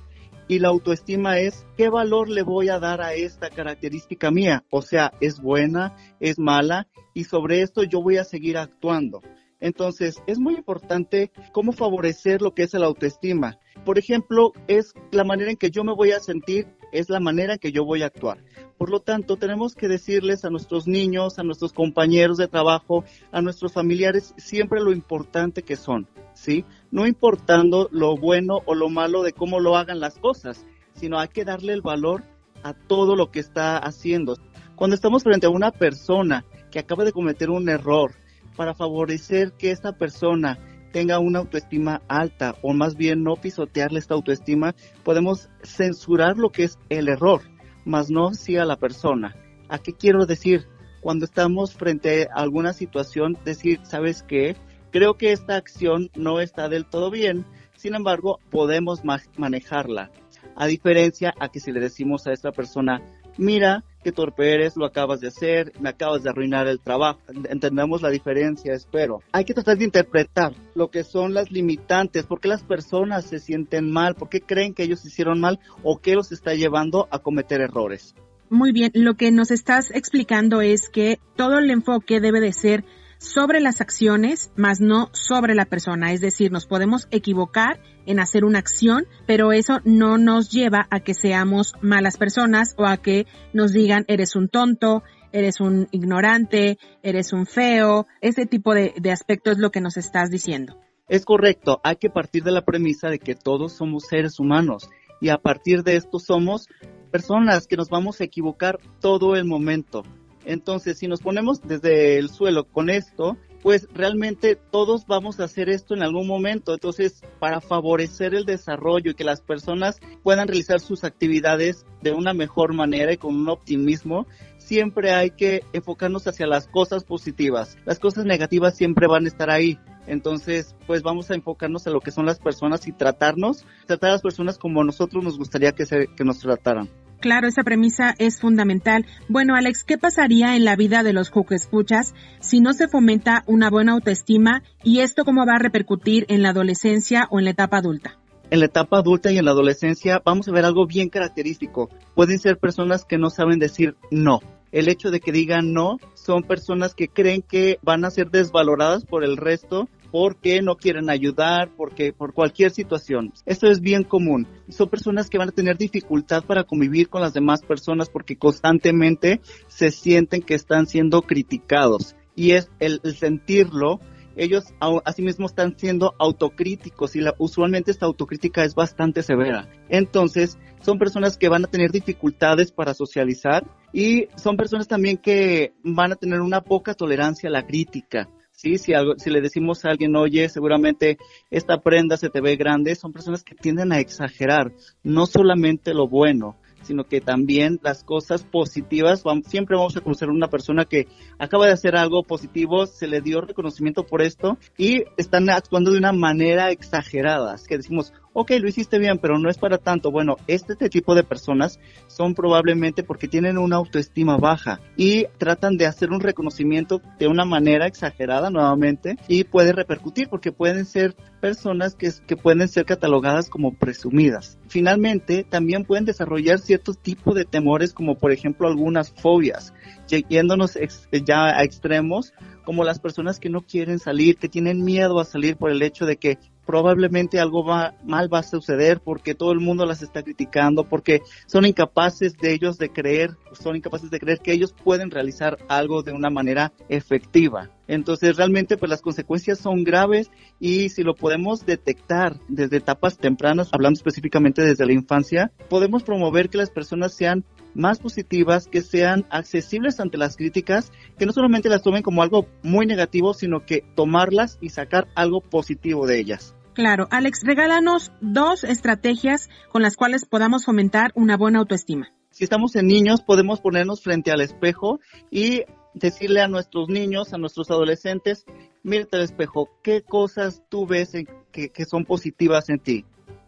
Y 0.47 0.59
la 0.59 0.69
autoestima 0.69 1.39
es 1.39 1.67
qué 1.77 1.89
valor 1.89 2.29
le 2.29 2.43
voy 2.43 2.69
a 2.69 2.79
dar 2.79 3.01
a 3.01 3.15
esta 3.15 3.49
característica 3.49 4.31
mía. 4.31 4.65
O 4.71 4.83
sea, 4.83 5.13
es 5.21 5.41
buena, 5.41 5.97
es 6.21 6.39
mala 6.39 6.87
y 7.15 7.25
sobre 7.25 7.63
esto 7.63 7.83
yo 7.83 8.03
voy 8.03 8.19
a 8.19 8.25
seguir 8.25 8.59
actuando. 8.59 9.23
Entonces, 9.61 10.17
es 10.27 10.39
muy 10.39 10.55
importante 10.57 11.33
cómo 11.53 11.73
favorecer 11.73 12.43
lo 12.43 12.55
que 12.55 12.65
es 12.65 12.75
la 12.75 12.85
autoestima. 12.85 13.59
Por 13.85 13.99
ejemplo, 13.99 14.53
es 14.69 14.95
la 15.11 15.25
manera 15.25 15.51
en 15.51 15.57
que 15.57 15.71
yo 15.71 15.85
me 15.85 15.95
voy 15.95 16.13
a 16.13 16.21
sentir, 16.21 16.67
es 16.93 17.11
la 17.11 17.21
manera 17.21 17.55
en 17.55 17.59
que 17.59 17.73
yo 17.73 17.85
voy 17.85 18.03
a 18.03 18.07
actuar. 18.07 18.39
Por 18.79 18.91
lo 18.91 19.01
tanto, 19.01 19.37
tenemos 19.37 19.75
que 19.75 19.89
decirles 19.89 20.45
a 20.45 20.51
nuestros 20.51 20.87
niños, 20.87 21.39
a 21.39 21.43
nuestros 21.43 21.73
compañeros 21.73 22.37
de 22.37 22.49
trabajo, 22.49 23.05
a 23.33 23.43
nuestros 23.43 23.73
familiares, 23.73 24.35
siempre 24.37 24.81
lo 24.81 24.93
importante 24.93 25.63
que 25.63 25.77
son, 25.77 26.09
¿sí? 26.35 26.65
No 26.91 27.07
importando 27.07 27.89
lo 27.91 28.17
bueno 28.17 28.61
o 28.67 28.75
lo 28.75 28.89
malo 28.89 29.23
de 29.23 29.33
cómo 29.33 29.61
lo 29.61 29.77
hagan 29.77 30.01
las 30.01 30.19
cosas, 30.19 30.67
sino 30.95 31.19
hay 31.19 31.29
que 31.29 31.45
darle 31.45 31.73
el 31.73 31.83
valor 31.83 32.25
a 32.63 32.75
todo 32.75 33.17
lo 33.17 33.31
que 33.31 33.41
está 33.41 33.77
haciendo. 33.79 34.37
Cuando 34.77 34.95
estamos 34.97 35.23
frente 35.23 35.47
a 35.47 35.51
una 35.51 35.71
persona 35.71 36.45
que 36.71 36.79
acaba 36.79 37.05
de 37.05 37.13
cometer 37.13 37.51
un 37.51 37.69
error, 37.69 38.13
para 38.57 38.75
favorecer 38.75 39.53
que 39.53 39.71
esta 39.71 39.93
persona 39.93 40.59
tenga 40.95 41.19
una 41.19 41.41
autoestima 41.41 42.03
alta 42.07 42.55
o 42.63 42.73
más 42.73 42.95
bien 42.95 43.25
no 43.25 43.35
pisotearle 43.35 43.99
esta 43.99 44.15
autoestima, 44.15 44.77
podemos 45.03 45.51
censurar 45.65 46.39
lo 46.39 46.51
que 46.51 46.63
es 46.63 46.79
el 46.89 47.09
error, 47.09 47.43
más 47.85 48.11
no 48.11 48.33
sí 48.33 48.57
a 48.59 48.65
la 48.65 48.77
persona. 48.77 49.35
¿A 49.69 49.79
qué 49.79 49.93
quiero 49.93 50.25
decir? 50.25 50.69
Cuando 51.01 51.25
estamos 51.25 51.75
frente 51.75 52.29
a 52.33 52.41
alguna 52.41 52.73
situación, 52.73 53.37
decir, 53.45 53.81
¿sabes 53.83 54.23
qué? 54.23 54.55
Creo 54.93 55.15
que 55.15 55.33
esta 55.33 55.57
acción 55.57 56.11
no 56.15 56.39
está 56.39 56.69
del 56.69 56.87
todo 56.87 57.11
bien, 57.11 57.45
sin 57.77 57.97
embargo, 57.97 58.39
podemos 58.53 59.05
ma- 59.05 59.21
manejarla. 59.37 60.13
A 60.55 60.67
diferencia 60.69 61.35
a 61.41 61.49
que 61.49 61.59
si 61.59 61.73
le 61.73 61.81
decimos 61.81 62.29
a 62.29 62.33
esta 62.33 62.53
persona, 62.53 63.03
mira, 63.37 63.83
qué 64.05 64.13
torpe 64.13 64.53
eres, 64.53 64.77
lo 64.77 64.87
acabas 64.87 65.21
de 65.21 65.29
hacer, 65.29 65.73
me 65.81 65.89
acabas 65.89 66.23
de 66.23 66.31
arruinar 66.31 66.69
el 66.69 66.79
trabajo. 66.79 67.19
Entendemos 67.49 68.03
la 68.03 68.11
diferencia, 68.11 68.75
espero. 68.75 69.23
Hay 69.33 69.45
que 69.45 69.55
tratar 69.55 69.79
de 69.79 69.85
interpretar 69.85 70.53
lo 70.75 70.91
que 70.91 71.03
son 71.03 71.35
las 71.35 71.51
limitantes, 71.51 72.27
por 72.27 72.41
qué 72.41 72.49
las 72.49 72.63
personas 72.63 73.25
se 73.25 73.41
sienten 73.41 73.91
mal, 73.91 74.15
por 74.15 74.29
qué 74.29 74.41
creen 74.41 74.75
que 74.75 74.85
ellos 74.85 75.05
hicieron 75.05 75.41
mal 75.41 75.59
o 75.83 75.99
qué 75.99 76.15
los 76.15 76.31
está 76.31 76.55
llevando 76.55 77.09
a 77.11 77.19
cometer 77.19 77.61
errores. 77.61 78.15
Muy 78.51 78.73
bien, 78.73 78.93
lo 78.95 79.15
que 79.15 79.33
nos 79.33 79.51
estás 79.51 79.91
explicando 79.91 80.61
es 80.61 80.89
que 80.91 81.19
todo 81.35 81.59
el 81.59 81.71
enfoque 81.71 82.21
debe 82.21 82.41
de 82.41 82.53
ser 82.53 82.85
sobre 83.25 83.61
las 83.61 83.81
acciones, 83.81 84.53
más 84.57 84.81
no 84.81 85.09
sobre 85.13 85.55
la 85.55 85.65
persona. 85.65 86.13
Es 86.13 86.21
decir, 86.21 86.53
nos 86.53 86.67
podemos 86.67 87.09
equivocar 87.11 87.81
en 88.07 88.21
hacer 88.21 88.45
una 88.45 88.59
acción, 88.59 89.07
pero 89.27 89.53
eso 89.53 89.81
no 89.85 90.19
nos 90.19 90.51
lleva 90.51 90.87
a 90.91 91.01
que 91.01 91.15
seamos 91.15 91.73
malas 91.81 92.17
personas 92.17 92.75
o 92.77 92.87
a 92.87 92.99
que 92.99 93.27
nos 93.53 93.73
digan 93.73 94.05
eres 94.09 94.37
un 94.37 94.49
tonto, 94.49 95.03
eres 95.33 95.61
un 95.61 95.89
ignorante, 95.91 96.79
eres 97.03 97.33
un 97.33 97.47
feo. 97.47 98.07
Ese 98.21 98.47
tipo 98.47 98.75
de, 98.75 98.95
aspecto 99.11 99.51
es 99.51 99.59
lo 99.59 99.71
que 99.71 99.81
nos 99.81 99.97
estás 99.97 100.31
diciendo. 100.31 100.79
Es 101.09 101.25
correcto, 101.25 101.81
hay 101.83 101.97
que 101.97 102.09
partir 102.09 102.45
de 102.45 102.53
la 102.53 102.65
premisa 102.65 103.09
de 103.09 103.19
que 103.19 103.35
todos 103.35 103.73
somos 103.73 104.05
seres 104.05 104.39
humanos 104.39 104.89
y 105.21 105.29
a 105.29 105.39
partir 105.39 105.83
de 105.83 105.97
esto 105.97 106.19
somos 106.19 106.69
personas 107.11 107.67
que 107.67 107.77
nos 107.77 107.91
vamos 107.91 108.21
a 108.21 108.25
equivocar 108.25 108.79
todo 109.01 109.35
el 109.35 109.45
momento. 109.45 110.03
Entonces, 110.45 110.99
si 110.99 111.09
nos 111.09 111.21
ponemos 111.21 111.61
desde 111.63 112.19
el 112.19 112.31
suelo 112.31 112.65
con 112.65 112.91
esto, 112.91 113.37
pues 113.65 113.89
realmente 113.95 114.57
todos 114.57 115.07
vamos 115.07 115.41
a 115.41 115.45
hacer 115.45 115.71
esto 115.71 115.95
en 115.95 116.03
algún 116.03 116.27
momento. 116.27 116.75
Entonces, 116.75 117.23
para 117.39 117.63
favorecer 117.63 118.35
el 118.35 118.45
desarrollo 118.45 119.13
y 119.13 119.15
que 119.15 119.25
las 119.25 119.41
personas 119.41 120.01
puedan 120.23 120.49
realizar 120.49 120.81
sus 120.81 121.03
actividades 121.03 121.87
de 122.03 122.13
una 122.13 122.35
mejor 122.35 122.75
manera 122.75 123.15
y 123.15 123.17
con 123.17 123.35
un 123.35 123.49
optimismo, 123.49 124.27
siempre 124.59 125.13
hay 125.13 125.31
que 125.31 125.63
enfocarnos 125.73 126.27
hacia 126.27 126.47
las 126.47 126.69
cosas 126.69 127.05
positivas. 127.05 127.79
Las 127.87 127.99
cosas 127.99 128.27
negativas 128.27 128.77
siempre 128.77 129.07
van 129.07 129.25
a 129.25 129.29
estar 129.29 129.49
ahí. 129.49 129.79
Entonces, 130.07 130.77
pues 130.87 131.03
vamos 131.03 131.31
a 131.31 131.35
enfocarnos 131.35 131.87
en 131.87 131.95
lo 131.95 132.01
que 132.01 132.11
son 132.11 132.27
las 132.27 132.39
personas 132.39 132.87
y 132.87 132.93
tratarnos, 132.93 133.65
tratar 133.87 134.11
a 134.11 134.13
las 134.13 134.23
personas 134.23 134.59
como 134.59 134.85
nosotros 134.85 135.25
nos 135.25 135.39
gustaría 135.39 135.73
que, 135.73 135.87
se, 135.87 136.09
que 136.15 136.25
nos 136.25 136.41
trataran. 136.41 136.91
Claro, 137.25 137.49
esa 137.49 137.63
premisa 137.63 138.15
es 138.19 138.39
fundamental. 138.39 139.07
Bueno, 139.29 139.55
Alex, 139.55 139.83
¿qué 139.83 139.97
pasaría 139.97 140.57
en 140.57 140.65
la 140.67 140.77
vida 140.77 141.03
de 141.03 141.15
los 141.15 141.33
escuchas 141.53 142.13
si 142.41 142.61
no 142.61 142.75
se 142.75 142.87
fomenta 142.87 143.45
una 143.47 143.71
buena 143.71 143.93
autoestima 143.93 144.63
y 144.83 145.01
esto 145.01 145.25
cómo 145.25 145.47
va 145.47 145.55
a 145.55 145.59
repercutir 145.59 146.27
en 146.29 146.43
la 146.43 146.51
adolescencia 146.51 147.27
o 147.31 147.39
en 147.39 147.47
la 147.47 147.53
etapa 147.53 147.79
adulta? 147.79 148.19
En 148.51 148.61
la 148.61 148.67
etapa 148.67 148.99
adulta 148.99 149.33
y 149.33 149.39
en 149.39 149.47
la 149.47 149.53
adolescencia 149.53 150.21
vamos 150.23 150.49
a 150.49 150.53
ver 150.53 150.67
algo 150.67 150.87
bien 150.87 151.09
característico. 151.09 151.89
Pueden 152.15 152.39
ser 152.39 152.59
personas 152.59 153.07
que 153.07 153.17
no 153.17 153.31
saben 153.31 153.59
decir 153.59 153.97
no 154.11 154.41
el 154.75 154.89
hecho 154.89 155.13
de 155.13 155.21
que 155.21 155.31
digan 155.31 155.73
no 155.73 155.99
son 156.15 156.43
personas 156.43 156.95
que 156.95 157.07
creen 157.07 157.43
que 157.43 157.79
van 157.83 158.05
a 158.05 158.11
ser 158.11 158.31
desvaloradas 158.31 159.05
por 159.07 159.23
el 159.23 159.37
resto 159.37 159.89
porque 160.15 160.63
no 160.63 160.77
quieren 160.77 161.11
ayudar, 161.11 161.73
porque 161.77 162.13
por 162.13 162.35
cualquier 162.35 162.71
situación. 162.71 163.33
Esto 163.47 163.67
es 163.67 163.81
bien 163.81 164.05
común. 164.05 164.47
Son 164.69 164.89
personas 164.89 165.29
que 165.29 165.39
van 165.39 165.49
a 165.49 165.53
tener 165.53 165.77
dificultad 165.77 166.45
para 166.45 166.63
convivir 166.63 167.09
con 167.09 167.21
las 167.21 167.35
demás 167.35 167.63
personas 167.63 168.11
porque 168.11 168.37
constantemente 168.37 169.41
se 169.67 169.91
sienten 169.91 170.43
que 170.43 170.55
están 170.55 170.87
siendo 170.87 171.23
criticados. 171.23 172.15
Y 172.37 172.53
es 172.53 172.71
el, 172.79 173.01
sentirlo 173.13 173.99
ellos 174.37 174.67
asimismo 175.05 175.47
están 175.47 175.77
siendo 175.77 176.15
autocríticos 176.21 177.17
y 177.17 177.21
la, 177.21 177.35
usualmente 177.39 177.91
esta 177.91 178.07
autocrítica 178.07 178.63
es 178.63 178.77
bastante 178.77 179.25
severa. 179.25 179.69
Entonces, 179.89 180.59
son 180.81 181.01
personas 181.01 181.37
que 181.37 181.49
van 181.49 181.65
a 181.65 181.69
tener 181.69 181.91
dificultades 181.91 182.71
para 182.71 182.95
socializar 182.95 183.67
y 183.93 184.29
son 184.37 184.57
personas 184.57 184.87
también 184.87 185.17
que 185.17 185.73
van 185.83 186.13
a 186.13 186.17
tener 186.17 186.41
una 186.41 186.61
poca 186.61 186.95
tolerancia 186.95 187.49
a 187.49 187.53
la 187.53 187.67
crítica. 187.67 188.29
Sí, 188.57 188.79
si, 188.79 188.95
algo, 188.95 189.15
si 189.19 189.31
le 189.31 189.41
decimos 189.41 189.85
a 189.85 189.91
alguien, 189.91 190.15
oye, 190.15 190.49
seguramente 190.49 191.19
esta 191.51 191.81
prenda 191.83 192.17
se 192.17 192.31
te 192.31 192.41
ve 192.41 192.55
grande, 192.57 192.95
son 192.95 193.13
personas 193.13 193.43
que 193.43 193.57
tienden 193.57 193.93
a 193.93 193.99
exagerar, 193.99 194.73
no 195.03 195.27
solamente 195.27 195.93
lo 195.93 196.07
bueno, 196.07 196.57
sino 196.85 197.05
que 197.05 197.21
también 197.21 197.81
las 197.83 198.05
cosas 198.05 198.45
positivas, 198.45 199.25
siempre 199.47 199.77
vamos 199.77 199.97
a 199.97 200.01
conocer 200.01 200.29
a 200.29 200.33
una 200.33 200.49
persona 200.49 200.85
que 200.85 201.09
acaba 201.39 201.67
de 201.67 201.73
hacer 201.73 201.97
algo 201.97 202.23
positivo, 202.23 202.87
se 202.87 203.09
le 203.09 203.21
dio 203.21 203.41
reconocimiento 203.41 204.07
por 204.07 204.23
esto 204.23 204.57
y 204.79 205.03
están 205.17 205.51
actuando 205.51 205.91
de 205.91 205.99
una 205.99 206.13
manera 206.13 206.71
exagerada, 206.71 207.57
que 207.67 207.79
decimos, 207.79 208.13
ok, 208.35 208.51
lo 208.61 208.69
hiciste 208.69 208.99
bien, 208.99 209.19
pero 209.19 209.39
no 209.39 209.49
es 209.49 209.57
para 209.57 209.79
tanto. 209.79 210.11
Bueno, 210.11 210.37
este, 210.47 210.75
tipo 210.91 211.15
de 211.15 211.23
personas 211.23 211.81
son 212.09 212.35
probablemente 212.35 213.03
porque 213.03 213.29
tienen 213.29 213.57
una 213.57 213.77
autoestima 213.77 214.37
baja 214.37 214.81
y 214.97 215.27
tratan 215.39 215.79
de 215.79 215.87
hacer 215.87 216.11
un 216.11 216.21
reconocimiento 216.21 217.01
de 217.19 217.29
una 217.29 217.47
manera 217.47 217.87
exagerada 217.87 218.51
nuevamente 218.51 219.17
y 219.29 219.45
puede 219.45 219.73
repercutir 219.73 220.29
porque 220.29 220.53
pueden 220.53 220.85
ser 220.85 221.15
personas 221.41 221.95
que, 221.95 222.11
que 222.27 222.37
pueden 222.37 222.69
ser 222.69 222.85
catalogadas 222.85 223.49
como 223.49 223.75
presumidas. 223.75 224.59
Finalmente, 224.69 225.45
también 225.45 225.85
pueden 225.85 226.05
desarrollar 226.05 226.59
ciertos 226.59 226.99
tipos 226.99 227.35
de 227.35 227.45
temores 227.45 227.95
como 227.95 228.17
por 228.17 228.33
ejemplo 228.33 228.67
algunas 228.67 229.11
fobias, 229.13 229.73
yéndonos 230.09 230.77
ya 231.25 231.57
a 231.57 231.63
extremos 231.63 232.33
como 232.65 232.83
las 232.83 232.99
personas 232.99 233.39
que 233.39 233.51
no 233.51 233.61
quieren 233.61 233.99
salir, 233.99 234.37
que 234.37 234.49
tienen 234.49 234.83
miedo 234.83 235.21
a 235.21 235.25
salir 235.25 235.57
por 235.57 235.71
el 235.71 235.83
hecho 235.83 236.07
de 236.07 236.17
que 236.17 236.39
probablemente 236.67 237.41
algo 237.41 237.65
va, 237.65 237.95
mal 238.05 238.33
va 238.33 238.41
a 238.41 238.43
suceder 238.43 239.01
porque 239.01 239.35
todo 239.35 239.53
el 239.53 239.61
mundo 239.61 239.87
las 239.87 240.03
está 240.03 240.23
criticando, 240.23 240.85
porque 240.85 241.21
son 241.47 241.67
incapaces 241.67 242.37
de 242.37 242.53
ellos 242.53 242.79
de 242.79 242.91
creer, 242.91 243.37
son 243.53 243.77
incapaces 243.77 244.11
de 244.11 244.19
creer 244.19 244.41
que 244.41 244.53
ellos 244.53 244.73
pueden 244.73 245.11
realizar 245.11 245.59
algo 245.69 246.03
de 246.03 246.13
una 246.13 246.31
manera 246.31 246.73
efectiva. 246.89 247.71
Entonces 247.87 248.37
realmente 248.37 248.77
pues 248.77 248.91
las 248.91 249.03
consecuencias 249.03 249.59
son 249.59 249.85
graves 249.85 250.31
y 250.59 250.89
si 250.89 251.03
lo 251.03 251.15
podemos 251.15 251.67
detectar 251.67 252.41
desde 252.49 252.79
etapas 252.79 253.19
tempranas, 253.19 253.69
hablando 253.73 253.99
específicamente 253.99 254.63
desde 254.63 254.87
la 254.87 254.93
infancia, 254.93 255.53
podemos 255.69 256.03
promover 256.03 256.49
que 256.49 256.59
las 256.59 256.71
personas 256.71 257.15
sean 257.15 257.45
más 257.75 257.99
positivas, 257.99 258.69
que 258.69 258.81
sean 258.81 259.27
accesibles 259.31 260.01
ante 260.01 260.19
las 260.19 260.37
críticas, 260.37 260.93
que 261.19 261.27
no 261.27 261.33
solamente 261.33 261.69
las 261.69 261.83
tomen 261.83 262.03
como 262.03 262.23
algo 262.23 262.47
muy 262.63 262.87
negativo, 262.87 263.35
sino 263.35 263.65
que 263.65 263.85
tomarlas 263.95 264.59
y 264.61 264.71
sacar 264.71 265.09
algo 265.15 265.41
positivo 265.41 266.07
de 266.07 266.19
ellas. 266.21 266.55
Claro, 266.75 267.07
Alex, 267.11 267.43
regálanos 267.45 268.11
dos 268.21 268.65
estrategias 268.65 269.49
con 269.71 269.83
las 269.83 269.97
cuales 269.97 270.27
podamos 270.27 270.65
fomentar 270.65 271.13
una 271.15 271.37
buena 271.37 271.61
autoestima. 271.61 272.09
Si 272.31 272.43
estamos 272.43 272.75
en 272.75 272.89
niños, 272.89 273.23
podemos 273.23 273.61
ponernos 273.61 274.03
frente 274.03 274.33
al 274.33 274.41
espejo 274.41 274.99
y 275.31 275.63
decirle 275.95 276.41
a 276.41 276.49
nuestros 276.49 276.89
niños, 276.89 277.33
a 277.33 277.39
nuestros 277.39 277.71
adolescentes, 277.71 278.45
mírate 278.83 279.17
al 279.17 279.23
espejo, 279.23 279.69
¿qué 279.85 280.03
cosas 280.03 280.65
tú 280.69 280.85
ves 280.85 281.13
que, 281.53 281.69
que 281.69 281.85
son 281.85 282.05
positivas 282.05 282.69
en 282.69 282.81
ti? 282.81 283.05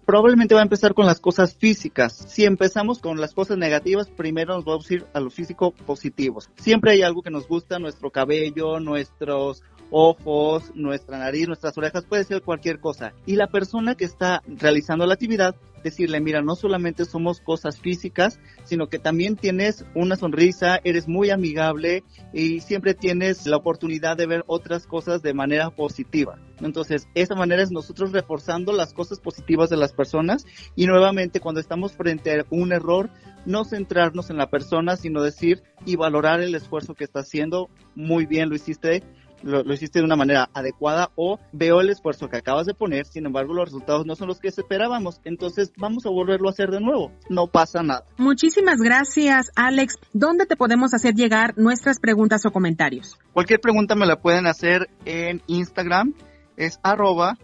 Probablemente 0.06 0.54
va 0.54 0.60
a 0.60 0.62
empezar 0.62 0.94
con 0.94 1.04
las 1.04 1.20
cosas 1.20 1.56
físicas. 1.56 2.12
Si 2.28 2.44
empezamos 2.44 3.00
con 3.00 3.20
las 3.20 3.34
cosas 3.34 3.58
negativas, 3.58 4.08
primero 4.08 4.54
nos 4.54 4.64
vamos 4.64 4.88
a 4.88 4.94
ir 4.94 5.06
a 5.12 5.20
lo 5.20 5.30
físico 5.30 5.72
positivos. 5.72 6.48
Siempre 6.56 6.92
hay 6.92 7.02
algo 7.02 7.22
que 7.22 7.30
nos 7.30 7.48
gusta, 7.48 7.78
nuestro 7.80 8.10
cabello, 8.10 8.78
nuestros 8.78 9.62
ojos, 9.90 10.72
nuestra 10.74 11.18
nariz, 11.18 11.46
nuestras 11.46 11.76
orejas, 11.78 12.04
puede 12.04 12.24
ser 12.24 12.42
cualquier 12.42 12.80
cosa. 12.80 13.12
Y 13.26 13.36
la 13.36 13.48
persona 13.48 13.94
que 13.94 14.04
está 14.04 14.42
realizando 14.46 15.06
la 15.06 15.14
actividad, 15.14 15.54
decirle, 15.82 16.20
mira, 16.20 16.42
no 16.42 16.56
solamente 16.56 17.04
somos 17.04 17.40
cosas 17.40 17.78
físicas, 17.78 18.40
sino 18.64 18.88
que 18.88 18.98
también 18.98 19.36
tienes 19.36 19.84
una 19.94 20.16
sonrisa, 20.16 20.80
eres 20.82 21.06
muy 21.06 21.30
amigable 21.30 22.02
y 22.32 22.60
siempre 22.60 22.94
tienes 22.94 23.46
la 23.46 23.56
oportunidad 23.56 24.16
de 24.16 24.26
ver 24.26 24.44
otras 24.48 24.86
cosas 24.86 25.22
de 25.22 25.34
manera 25.34 25.70
positiva. 25.70 26.38
Entonces, 26.60 27.06
esa 27.14 27.34
manera 27.34 27.62
es 27.62 27.70
nosotros 27.70 28.12
reforzando 28.12 28.72
las 28.72 28.92
cosas 28.92 29.20
positivas 29.20 29.70
de 29.70 29.76
las 29.76 29.92
personas 29.92 30.44
y 30.74 30.86
nuevamente 30.86 31.38
cuando 31.40 31.60
estamos 31.60 31.92
frente 31.92 32.32
a 32.32 32.44
un 32.50 32.72
error, 32.72 33.10
no 33.44 33.64
centrarnos 33.64 34.30
en 34.30 34.38
la 34.38 34.50
persona, 34.50 34.96
sino 34.96 35.22
decir 35.22 35.62
y 35.84 35.94
valorar 35.94 36.40
el 36.40 36.54
esfuerzo 36.54 36.94
que 36.94 37.04
está 37.04 37.20
haciendo. 37.20 37.68
Muy 37.94 38.26
bien, 38.26 38.48
lo 38.48 38.56
hiciste 38.56 39.04
lo, 39.42 39.60
hiciste 39.72 39.98
de 40.00 40.04
una 40.04 40.16
manera 40.16 40.48
adecuada 40.52 41.10
o 41.16 41.38
veo 41.52 41.80
el 41.80 41.90
esfuerzo 41.90 42.28
que 42.28 42.36
acabas 42.36 42.66
de 42.66 42.74
poner, 42.74 43.06
sin 43.06 43.26
embargo 43.26 43.54
los 43.54 43.66
resultados 43.66 44.06
no 44.06 44.14
son 44.16 44.28
los 44.28 44.38
que 44.40 44.48
esperábamos, 44.48 45.20
entonces 45.24 45.72
vamos 45.76 46.06
a 46.06 46.10
volverlo 46.10 46.48
a 46.48 46.52
hacer 46.52 46.70
de 46.70 46.80
nuevo, 46.80 47.12
no 47.28 47.46
pasa 47.46 47.82
nada. 47.82 48.04
Muchísimas 48.18 48.78
gracias 48.78 49.50
Alex, 49.54 49.98
¿dónde 50.12 50.46
te 50.46 50.56
podemos 50.56 50.94
hacer 50.94 51.14
llegar 51.14 51.54
nuestras 51.56 52.00
preguntas 52.00 52.46
o 52.46 52.50
comentarios? 52.50 53.18
Cualquier 53.32 53.60
pregunta 53.60 53.94
me 53.94 54.06
la 54.06 54.16
pueden 54.20 54.46
hacer 54.46 54.88
en 55.04 55.42
Instagram, 55.46 56.14
es 56.56 56.78
arroba 56.82 57.36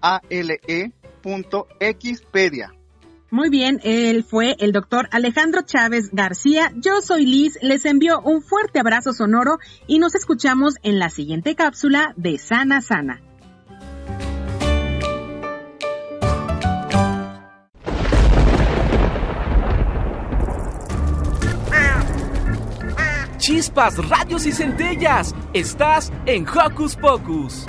ale.xpedia. 0.00 1.20
Muy 3.32 3.48
bien, 3.48 3.80
él 3.84 4.24
fue 4.24 4.56
el 4.58 4.72
doctor 4.72 5.08
Alejandro 5.12 5.62
Chávez 5.62 6.10
García. 6.12 6.72
Yo 6.74 7.00
soy 7.00 7.26
Liz, 7.26 7.58
les 7.62 7.84
envío 7.84 8.20
un 8.20 8.42
fuerte 8.42 8.80
abrazo 8.80 9.12
sonoro 9.12 9.58
y 9.86 10.00
nos 10.00 10.16
escuchamos 10.16 10.74
en 10.82 10.98
la 10.98 11.10
siguiente 11.10 11.54
cápsula 11.54 12.12
de 12.16 12.38
Sana 12.38 12.80
Sana. 12.80 13.20
Chispas, 23.38 23.96
radios 24.08 24.44
y 24.46 24.52
centellas. 24.52 25.34
Estás 25.54 26.12
en 26.26 26.46
Hocus 26.48 26.96
Pocus. 26.96 27.64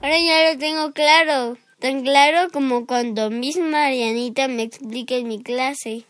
Ahora 0.00 0.16
ya 0.18 0.52
lo 0.52 0.58
tengo 0.58 0.92
claro. 0.92 1.67
Tan 1.80 2.02
claro 2.02 2.50
como 2.52 2.86
cuando 2.86 3.30
Miss 3.30 3.56
Marianita 3.56 4.48
me 4.48 4.64
explica 4.64 5.14
en 5.14 5.28
mi 5.28 5.40
clase. 5.40 6.06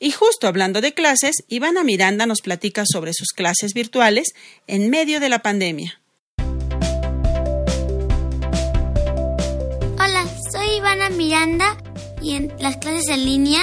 Y 0.00 0.10
justo 0.10 0.48
hablando 0.48 0.80
de 0.80 0.94
clases, 0.94 1.44
Ivana 1.46 1.84
Miranda 1.84 2.26
nos 2.26 2.40
platica 2.40 2.82
sobre 2.84 3.12
sus 3.14 3.28
clases 3.28 3.72
virtuales 3.72 4.34
en 4.66 4.90
medio 4.90 5.20
de 5.20 5.28
la 5.28 5.38
pandemia. 5.38 6.00
Hola, 9.94 10.26
soy 10.50 10.78
Ivana 10.78 11.08
Miranda 11.10 11.78
y 12.20 12.34
en 12.34 12.52
las 12.58 12.78
clases 12.78 13.08
en 13.08 13.24
línea 13.24 13.62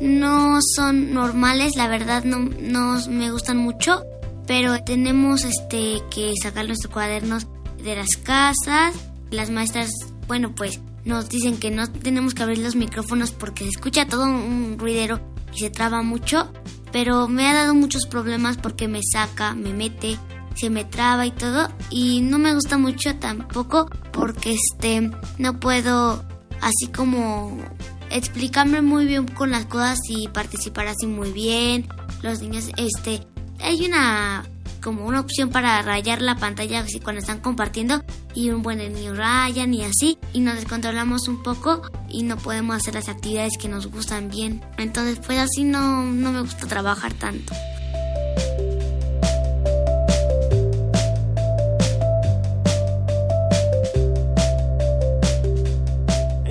no 0.00 0.58
son 0.74 1.14
normales, 1.14 1.76
la 1.76 1.86
verdad 1.86 2.24
no, 2.24 2.40
no 2.40 2.98
me 3.08 3.30
gustan 3.30 3.58
mucho, 3.58 4.02
pero 4.48 4.82
tenemos 4.82 5.44
este 5.44 6.02
que 6.10 6.32
sacar 6.42 6.66
nuestros 6.66 6.92
cuadernos 6.92 7.46
de 7.80 7.94
las 7.94 8.16
casas. 8.24 8.96
Las 9.30 9.50
maestras, 9.50 9.90
bueno, 10.26 10.52
pues 10.54 10.80
nos 11.06 11.30
dicen 11.30 11.56
que 11.56 11.70
no 11.70 11.90
tenemos 11.90 12.34
que 12.34 12.42
abrir 12.42 12.58
los 12.58 12.76
micrófonos 12.76 13.30
porque 13.30 13.64
se 13.64 13.70
escucha 13.70 14.06
todo 14.06 14.24
un 14.24 14.76
ruidero 14.78 15.20
y 15.54 15.60
se 15.60 15.70
traba 15.70 16.02
mucho, 16.02 16.52
pero 16.92 17.28
me 17.28 17.48
ha 17.48 17.54
dado 17.54 17.74
muchos 17.74 18.06
problemas 18.06 18.58
porque 18.58 18.88
me 18.88 19.00
saca, 19.02 19.54
me 19.54 19.72
mete 19.72 20.18
se 20.56 20.70
me 20.70 20.84
traba 20.84 21.26
y 21.26 21.30
todo 21.30 21.68
y 21.90 22.22
no 22.22 22.38
me 22.38 22.54
gusta 22.54 22.78
mucho 22.78 23.14
tampoco 23.16 23.88
porque 24.12 24.54
este 24.54 25.10
no 25.38 25.60
puedo 25.60 26.24
así 26.60 26.86
como 26.88 27.58
explicarme 28.10 28.82
muy 28.82 29.04
bien 29.04 29.28
con 29.28 29.50
las 29.50 29.66
cosas 29.66 29.98
y 30.08 30.28
participar 30.28 30.88
así 30.88 31.06
muy 31.06 31.32
bien. 31.32 31.86
Los 32.22 32.40
niños 32.40 32.70
este 32.78 33.26
hay 33.60 33.84
una 33.84 34.44
como 34.86 35.04
una 35.04 35.18
opción 35.18 35.50
para 35.50 35.82
rayar 35.82 36.22
la 36.22 36.36
pantalla 36.36 36.78
así 36.78 37.00
cuando 37.00 37.18
están 37.18 37.40
compartiendo 37.40 38.04
y 38.36 38.50
un 38.50 38.62
buen 38.62 38.78
niño 38.78 39.16
rayan 39.16 39.74
y 39.74 39.82
así 39.82 40.16
y 40.32 40.38
nos 40.38 40.54
descontrolamos 40.54 41.26
un 41.26 41.42
poco 41.42 41.82
y 42.08 42.22
no 42.22 42.36
podemos 42.36 42.76
hacer 42.76 42.94
las 42.94 43.08
actividades 43.08 43.58
que 43.58 43.66
nos 43.66 43.88
gustan 43.88 44.30
bien. 44.30 44.62
Entonces 44.78 45.18
pues 45.26 45.40
así 45.40 45.64
no, 45.64 46.04
no 46.04 46.30
me 46.30 46.40
gusta 46.42 46.68
trabajar 46.68 47.12
tanto. 47.14 47.52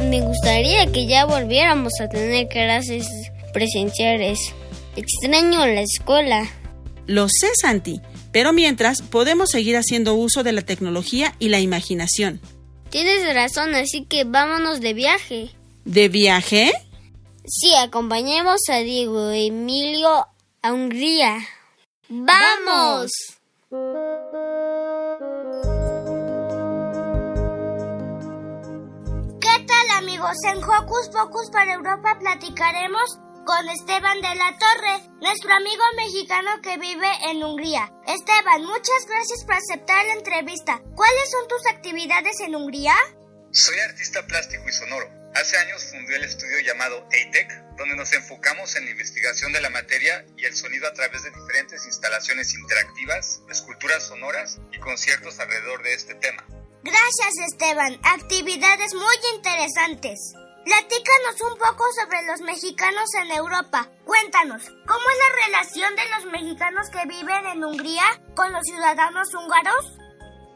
Me 0.10 0.20
gustaría 0.20 0.92
que 0.92 1.08
ya 1.08 1.24
volviéramos 1.24 1.94
a 2.02 2.10
tener 2.10 2.50
clases 2.50 3.08
presenciales. 3.54 4.40
Extraño 4.98 5.66
la 5.66 5.80
escuela. 5.80 6.50
Lo 7.08 7.28
sé, 7.30 7.48
Santi, 7.62 8.02
pero 8.36 8.52
mientras 8.52 9.02
podemos 9.02 9.50
seguir 9.50 9.78
haciendo 9.78 10.14
uso 10.14 10.44
de 10.44 10.52
la 10.52 10.62
tecnología 10.62 11.34
y 11.40 11.48
la 11.48 11.62
imaginación. 11.62 12.42
Tienes 12.90 13.34
razón, 13.34 13.74
así 13.76 14.04
que 14.04 14.26
vámonos 14.26 14.82
de 14.82 14.94
viaje. 14.94 15.52
¿De 15.86 16.10
viaje? 16.10 16.74
Sí, 17.46 17.74
acompañemos 17.76 18.60
a 18.70 18.80
Diego 18.80 19.30
Emilio 19.30 20.28
a 20.62 20.74
Hungría. 20.74 21.48
¡Vamos! 22.10 23.10
¿Qué 29.40 29.66
tal 29.66 29.98
amigos? 29.98 30.36
En 30.44 30.58
Hocus 30.62 31.08
Pocus 31.14 31.50
para 31.54 31.74
Europa 31.74 32.18
platicaremos 32.20 33.18
con 33.46 33.70
Esteban 33.70 34.22
de 34.22 34.36
la 34.36 34.58
Torre, 34.58 35.10
nuestro 35.22 35.54
amigo 35.54 35.84
mexicano 35.96 36.50
que 36.64 36.78
vive 36.78 37.08
en 37.30 37.44
Hungría. 37.44 37.92
Esteban, 38.08 38.66
muchas 38.66 39.06
gracias 39.08 39.46
por 39.46 39.54
aceptar 39.54 40.04
la 40.08 40.14
entrevista. 40.14 40.82
¿Cuáles 40.96 41.30
son 41.30 41.48
tus 41.48 41.68
actividades 41.68 42.40
en 42.40 42.56
Hungría? 42.56 42.96
Soy 43.52 43.80
artista 43.80 44.26
plástico 44.26 44.68
y 44.68 44.72
sonoro. 44.72 45.08
Hace 45.36 45.58
años 45.58 45.86
fundé 45.92 46.16
el 46.16 46.24
estudio 46.24 46.60
llamado 46.62 47.06
ATEC, 47.08 47.48
donde 47.78 47.96
nos 47.96 48.12
enfocamos 48.14 48.76
en 48.78 48.86
la 48.86 48.92
investigación 48.92 49.54
de 49.54 49.62
la 49.62 49.70
materia 49.70 50.26
y 50.38 50.46
el 50.46 50.56
sonido 50.56 50.88
a 50.88 50.94
través 50.94 51.22
de 51.24 51.30
diferentes 51.30 51.86
instalaciones 51.86 52.52
interactivas, 52.56 53.42
esculturas 53.50 54.08
sonoras 54.08 54.60
y 54.72 54.80
conciertos 54.80 55.40
alrededor 55.40 55.84
de 55.84 55.94
este 55.94 56.16
tema. 56.16 56.44
Gracias 56.84 57.52
Esteban, 57.52 58.00
actividades 58.04 58.94
muy 58.96 59.16
interesantes. 59.36 60.34
Platícanos 60.66 61.40
un 61.42 61.60
poco 61.60 61.84
sobre 61.94 62.24
los 62.26 62.42
mexicanos 62.42 63.08
en 63.22 63.32
Europa. 63.34 63.88
Cuéntanos, 64.04 64.64
¿cómo 64.88 65.10
es 65.12 65.18
la 65.20 65.46
relación 65.46 65.96
de 65.96 66.10
los 66.10 66.26
mexicanos 66.32 66.90
que 66.90 67.08
viven 67.08 67.46
en 67.46 67.64
Hungría 67.64 68.04
con 68.36 68.52
los 68.52 68.64
ciudadanos 68.64 69.32
húngaros? 69.36 69.86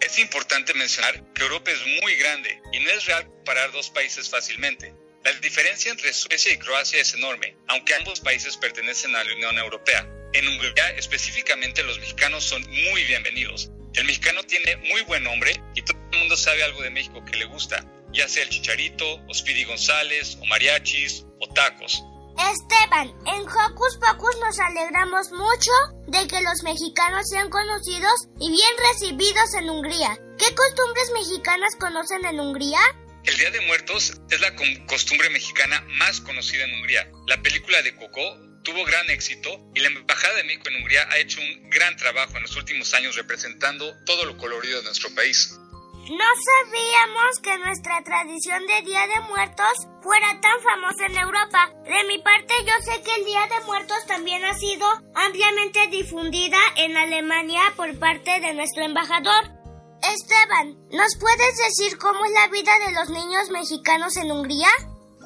Es 0.02 0.18
importante 0.18 0.74
mencionar 0.74 1.24
que 1.34 1.44
Europa 1.44 1.70
es 1.70 2.02
muy 2.02 2.16
grande 2.16 2.60
y 2.72 2.80
no 2.80 2.90
es 2.90 3.06
real 3.06 3.28
comparar 3.28 3.72
dos 3.72 3.92
países 3.92 4.28
fácilmente. 4.28 4.96
La 5.24 5.32
diferencia 5.34 5.92
entre 5.92 6.12
Suecia 6.12 6.54
y 6.54 6.58
Croacia 6.58 7.00
es 7.00 7.14
enorme, 7.14 7.56
aunque 7.68 7.94
ambos 7.94 8.20
países 8.20 8.58
pertenecen 8.58 9.16
a 9.16 9.24
la 9.24 9.36
Unión 9.36 9.60
Europea. 9.60 10.08
En 10.34 10.48
Hungría 10.48 10.90
específicamente 10.98 11.84
los 11.84 12.00
mexicanos 12.00 12.44
son 12.44 12.64
muy 12.68 13.04
bienvenidos. 13.04 13.70
El 13.94 14.06
mexicano 14.06 14.42
tiene 14.42 14.76
muy 14.78 15.02
buen 15.04 15.24
nombre 15.24 15.54
y 15.76 15.84
todo 15.84 16.00
el 16.14 16.18
mundo 16.18 16.36
sabe 16.36 16.64
algo 16.64 16.82
de 16.82 16.90
México 16.90 17.24
que 17.24 17.38
le 17.38 17.46
gusta, 17.46 17.86
ya 18.14 18.28
sea 18.28 18.44
el 18.44 18.50
chicharito, 18.50 19.06
o 19.28 19.34
Speedy 19.34 19.66
González, 19.66 20.38
o 20.42 20.46
mariachis, 20.46 21.26
o 21.40 21.48
tacos. 21.54 22.04
Esteban, 22.40 23.10
en 23.28 23.42
Hocus 23.42 23.98
Pocus 23.98 24.38
nos 24.40 24.58
alegramos 24.60 25.30
mucho 25.32 25.72
de 26.08 26.26
que 26.28 26.42
los 26.42 26.64
mexicanos 26.64 27.28
sean 27.30 27.50
conocidos 27.50 28.30
y 28.40 28.50
bien 28.50 28.74
recibidos 28.94 29.54
en 29.56 29.70
Hungría. 29.70 30.18
¿Qué 30.38 30.56
costumbres 30.56 31.12
mexicanas 31.14 31.76
conocen 31.78 32.26
en 32.26 32.40
Hungría? 32.40 32.80
El 33.26 33.36
Día 33.36 33.52
de 33.52 33.60
Muertos 33.68 34.14
es 34.30 34.40
la 34.40 34.56
costumbre 34.88 35.30
mexicana 35.30 35.84
más 36.00 36.22
conocida 36.22 36.64
en 36.64 36.76
Hungría. 36.76 37.12
La 37.28 37.42
película 37.42 37.82
de 37.82 37.94
Coco 37.98 38.22
tuvo 38.64 38.86
gran 38.86 39.10
éxito 39.10 39.50
y 39.76 39.82
la 39.82 39.88
Embajada 39.88 40.36
de 40.36 40.44
México 40.46 40.70
en 40.70 40.78
Hungría 40.78 41.08
ha 41.12 41.18
hecho 41.18 41.42
un 41.42 41.70
gran 41.70 41.98
trabajo 41.98 42.38
en 42.38 42.44
los 42.44 42.56
últimos 42.56 42.94
años 42.94 43.16
representando 43.18 43.94
todo 44.06 44.26
lo 44.26 44.38
colorido 44.38 44.78
de 44.78 44.86
nuestro 44.86 45.14
país. 45.14 45.60
No 46.08 46.26
sabíamos 46.26 47.40
que 47.44 47.58
nuestra 47.60 48.02
tradición 48.04 48.66
de 48.66 48.82
Día 48.82 49.06
de 49.08 49.20
Muertos 49.28 49.88
fuera 50.02 50.40
tan 50.42 50.62
famosa 50.62 51.06
en 51.08 51.18
Europa. 51.18 51.72
De 51.84 52.04
mi 52.08 52.18
parte, 52.20 52.54
yo 52.66 52.74
sé 52.84 53.02
que 53.04 53.16
el 53.16 53.26
Día 53.26 53.48
de 53.48 53.66
Muertos 53.66 54.06
también 54.08 54.44
ha 54.46 54.54
sido 54.58 54.88
ampliamente 55.14 55.88
difundida 55.88 56.58
en 56.78 56.98
Alemania 56.98 57.62
por 57.76 57.98
parte 58.00 58.40
de 58.40 58.54
nuestro 58.54 58.84
embajador. 58.84 59.52
Esteban, 60.02 60.78
¿nos 60.92 61.16
puedes 61.20 61.58
decir 61.58 61.98
cómo 61.98 62.26
es 62.26 62.32
la 62.32 62.48
vida 62.48 62.72
de 62.88 62.94
los 62.94 63.10
niños 63.10 63.50
mexicanos 63.52 64.16
en 64.18 64.32
Hungría? 64.32 64.70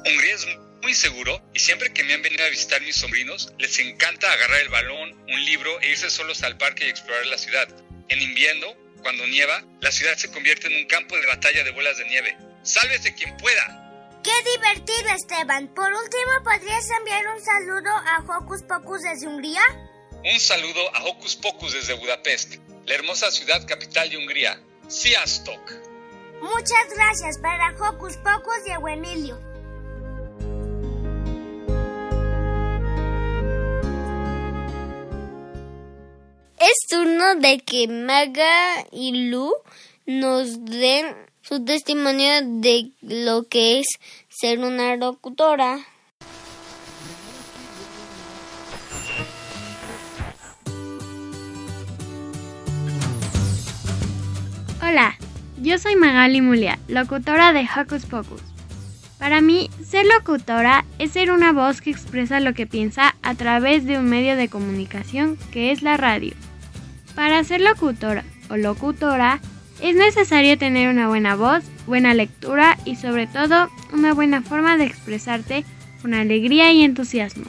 Hungría 0.04 0.34
es 0.34 0.46
muy 0.82 0.94
seguro 0.94 1.40
y 1.54 1.60
siempre 1.60 1.94
que 1.94 2.04
me 2.04 2.12
han 2.12 2.22
venido 2.22 2.44
a 2.44 2.50
visitar 2.50 2.82
mis 2.82 2.96
sobrinos, 2.96 3.54
les 3.58 3.78
encanta 3.78 4.30
agarrar 4.30 4.60
el 4.60 4.68
balón, 4.68 5.12
un 5.12 5.44
libro 5.44 5.80
e 5.80 5.92
irse 5.92 6.10
solos 6.10 6.42
al 6.42 6.58
parque 6.58 6.86
y 6.86 6.90
explorar 6.90 7.24
la 7.26 7.38
ciudad. 7.38 7.68
En 8.08 8.20
invierno, 8.20 8.66
cuando 9.04 9.26
nieva, 9.26 9.62
la 9.80 9.92
ciudad 9.92 10.16
se 10.16 10.32
convierte 10.32 10.66
en 10.66 10.76
un 10.76 10.88
campo 10.88 11.14
de 11.14 11.26
batalla 11.26 11.62
de 11.62 11.70
bolas 11.70 11.98
de 11.98 12.08
nieve. 12.08 12.36
¡Sálvese 12.62 13.14
quien 13.14 13.36
pueda! 13.36 14.20
¡Qué 14.24 14.32
divertido, 14.56 15.10
Esteban! 15.14 15.68
Por 15.68 15.92
último, 15.92 16.32
¿podrías 16.42 16.88
enviar 16.98 17.22
un 17.28 17.44
saludo 17.44 17.90
a 17.90 18.24
Hocus 18.26 18.62
Pocus 18.62 19.02
desde 19.02 19.28
Hungría? 19.28 19.60
Un 20.24 20.40
saludo 20.40 20.80
a 20.96 21.04
Hocus 21.04 21.36
Pocus 21.36 21.74
desde 21.74 21.92
Budapest, 21.92 22.54
la 22.86 22.94
hermosa 22.94 23.30
ciudad 23.30 23.66
capital 23.68 24.08
de 24.08 24.16
Hungría. 24.16 24.58
Sziasztok! 24.88 25.72
Muchas 26.40 26.86
gracias 26.96 27.38
para 27.38 27.74
Hocus 27.78 28.16
Pocus, 28.16 28.64
Diego 28.64 28.88
Emilio. 28.88 29.53
Turno 36.86 37.36
de 37.36 37.60
que 37.60 37.88
Maga 37.88 38.84
y 38.92 39.30
Lu 39.30 39.52
nos 40.06 40.64
den 40.64 41.06
su 41.42 41.64
testimonio 41.64 42.32
de 42.42 42.90
lo 43.02 43.48
que 43.48 43.80
es 43.80 43.86
ser 44.28 44.58
una 44.60 44.96
locutora. 44.96 45.78
Hola, 54.82 55.16
yo 55.62 55.78
soy 55.78 55.96
Magali 55.96 56.40
Mulia, 56.40 56.78
locutora 56.88 57.52
de 57.52 57.66
Hocus 57.74 58.04
Pocus. 58.04 58.42
Para 59.18 59.40
mí, 59.40 59.70
ser 59.82 60.04
locutora 60.04 60.84
es 60.98 61.12
ser 61.12 61.30
una 61.30 61.52
voz 61.52 61.80
que 61.80 61.90
expresa 61.90 62.40
lo 62.40 62.52
que 62.52 62.66
piensa 62.66 63.16
a 63.22 63.34
través 63.34 63.86
de 63.86 63.98
un 63.98 64.04
medio 64.04 64.36
de 64.36 64.48
comunicación 64.48 65.38
que 65.52 65.72
es 65.72 65.80
la 65.80 65.96
radio. 65.96 66.34
Para 67.14 67.44
ser 67.44 67.60
locutora 67.60 68.24
o 68.50 68.56
locutora 68.56 69.40
es 69.80 69.96
necesario 69.96 70.58
tener 70.58 70.88
una 70.88 71.08
buena 71.08 71.36
voz, 71.36 71.62
buena 71.86 72.14
lectura 72.14 72.78
y 72.84 72.96
sobre 72.96 73.26
todo 73.26 73.68
una 73.92 74.14
buena 74.14 74.42
forma 74.42 74.76
de 74.76 74.84
expresarte 74.84 75.64
con 76.02 76.14
alegría 76.14 76.72
y 76.72 76.82
entusiasmo. 76.82 77.44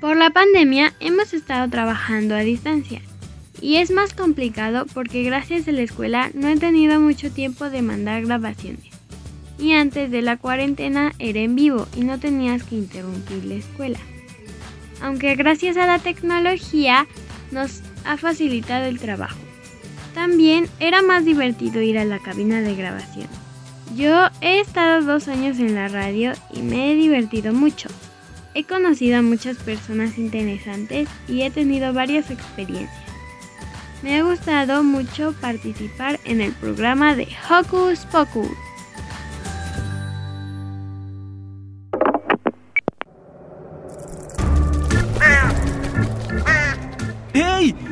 Por 0.00 0.16
la 0.16 0.30
pandemia 0.30 0.94
hemos 1.00 1.34
estado 1.34 1.68
trabajando 1.68 2.34
a 2.34 2.40
distancia 2.40 3.00
y 3.60 3.76
es 3.76 3.90
más 3.90 4.12
complicado 4.12 4.86
porque 4.92 5.22
gracias 5.22 5.66
a 5.66 5.72
la 5.72 5.82
escuela 5.82 6.30
no 6.34 6.48
he 6.48 6.56
tenido 6.56 7.00
mucho 7.00 7.30
tiempo 7.30 7.70
de 7.70 7.82
mandar 7.82 8.22
grabaciones. 8.22 8.84
Y 9.58 9.72
antes 9.72 10.10
de 10.10 10.20
la 10.20 10.36
cuarentena 10.36 11.14
era 11.18 11.40
en 11.40 11.56
vivo 11.56 11.88
y 11.96 12.02
no 12.02 12.20
tenías 12.20 12.62
que 12.62 12.76
interrumpir 12.76 13.44
la 13.46 13.54
escuela. 13.54 13.98
Aunque 15.00 15.34
gracias 15.34 15.76
a 15.76 15.86
la 15.86 15.98
tecnología 15.98 17.06
nos 17.50 17.82
ha 18.06 18.16
facilitado 18.16 18.86
el 18.86 18.98
trabajo. 18.98 19.38
También 20.14 20.68
era 20.80 21.02
más 21.02 21.24
divertido 21.24 21.82
ir 21.82 21.98
a 21.98 22.04
la 22.04 22.18
cabina 22.18 22.60
de 22.60 22.74
grabación. 22.74 23.28
Yo 23.94 24.28
he 24.40 24.60
estado 24.60 25.02
dos 25.02 25.28
años 25.28 25.58
en 25.58 25.74
la 25.74 25.88
radio 25.88 26.32
y 26.52 26.62
me 26.62 26.90
he 26.90 26.94
divertido 26.94 27.52
mucho. 27.52 27.88
He 28.54 28.64
conocido 28.64 29.18
a 29.18 29.22
muchas 29.22 29.58
personas 29.58 30.16
interesantes 30.16 31.08
y 31.28 31.42
he 31.42 31.50
tenido 31.50 31.92
varias 31.92 32.30
experiencias. 32.30 33.06
Me 34.02 34.18
ha 34.18 34.22
gustado 34.22 34.82
mucho 34.82 35.34
participar 35.40 36.18
en 36.24 36.40
el 36.40 36.52
programa 36.52 37.14
de 37.14 37.28
Hocus 37.50 38.06
Pocus. 38.06 38.65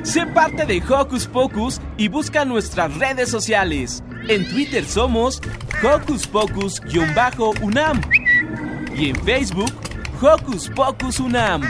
Sé 0.04 0.26
parte 0.26 0.66
de 0.66 0.82
Hocus 0.86 1.26
Pocus 1.26 1.80
y 1.96 2.08
busca 2.08 2.44
nuestras 2.44 2.94
redes 2.98 3.30
sociales. 3.30 4.04
En 4.28 4.46
Twitter 4.46 4.84
somos 4.84 5.40
Hocus 5.82 6.26
Pocus-UNAM 6.26 8.02
y 8.94 9.08
en 9.08 9.16
Facebook 9.24 9.72
Hocus 10.20 10.68
Pocus 10.68 11.20
UNAM. 11.20 11.62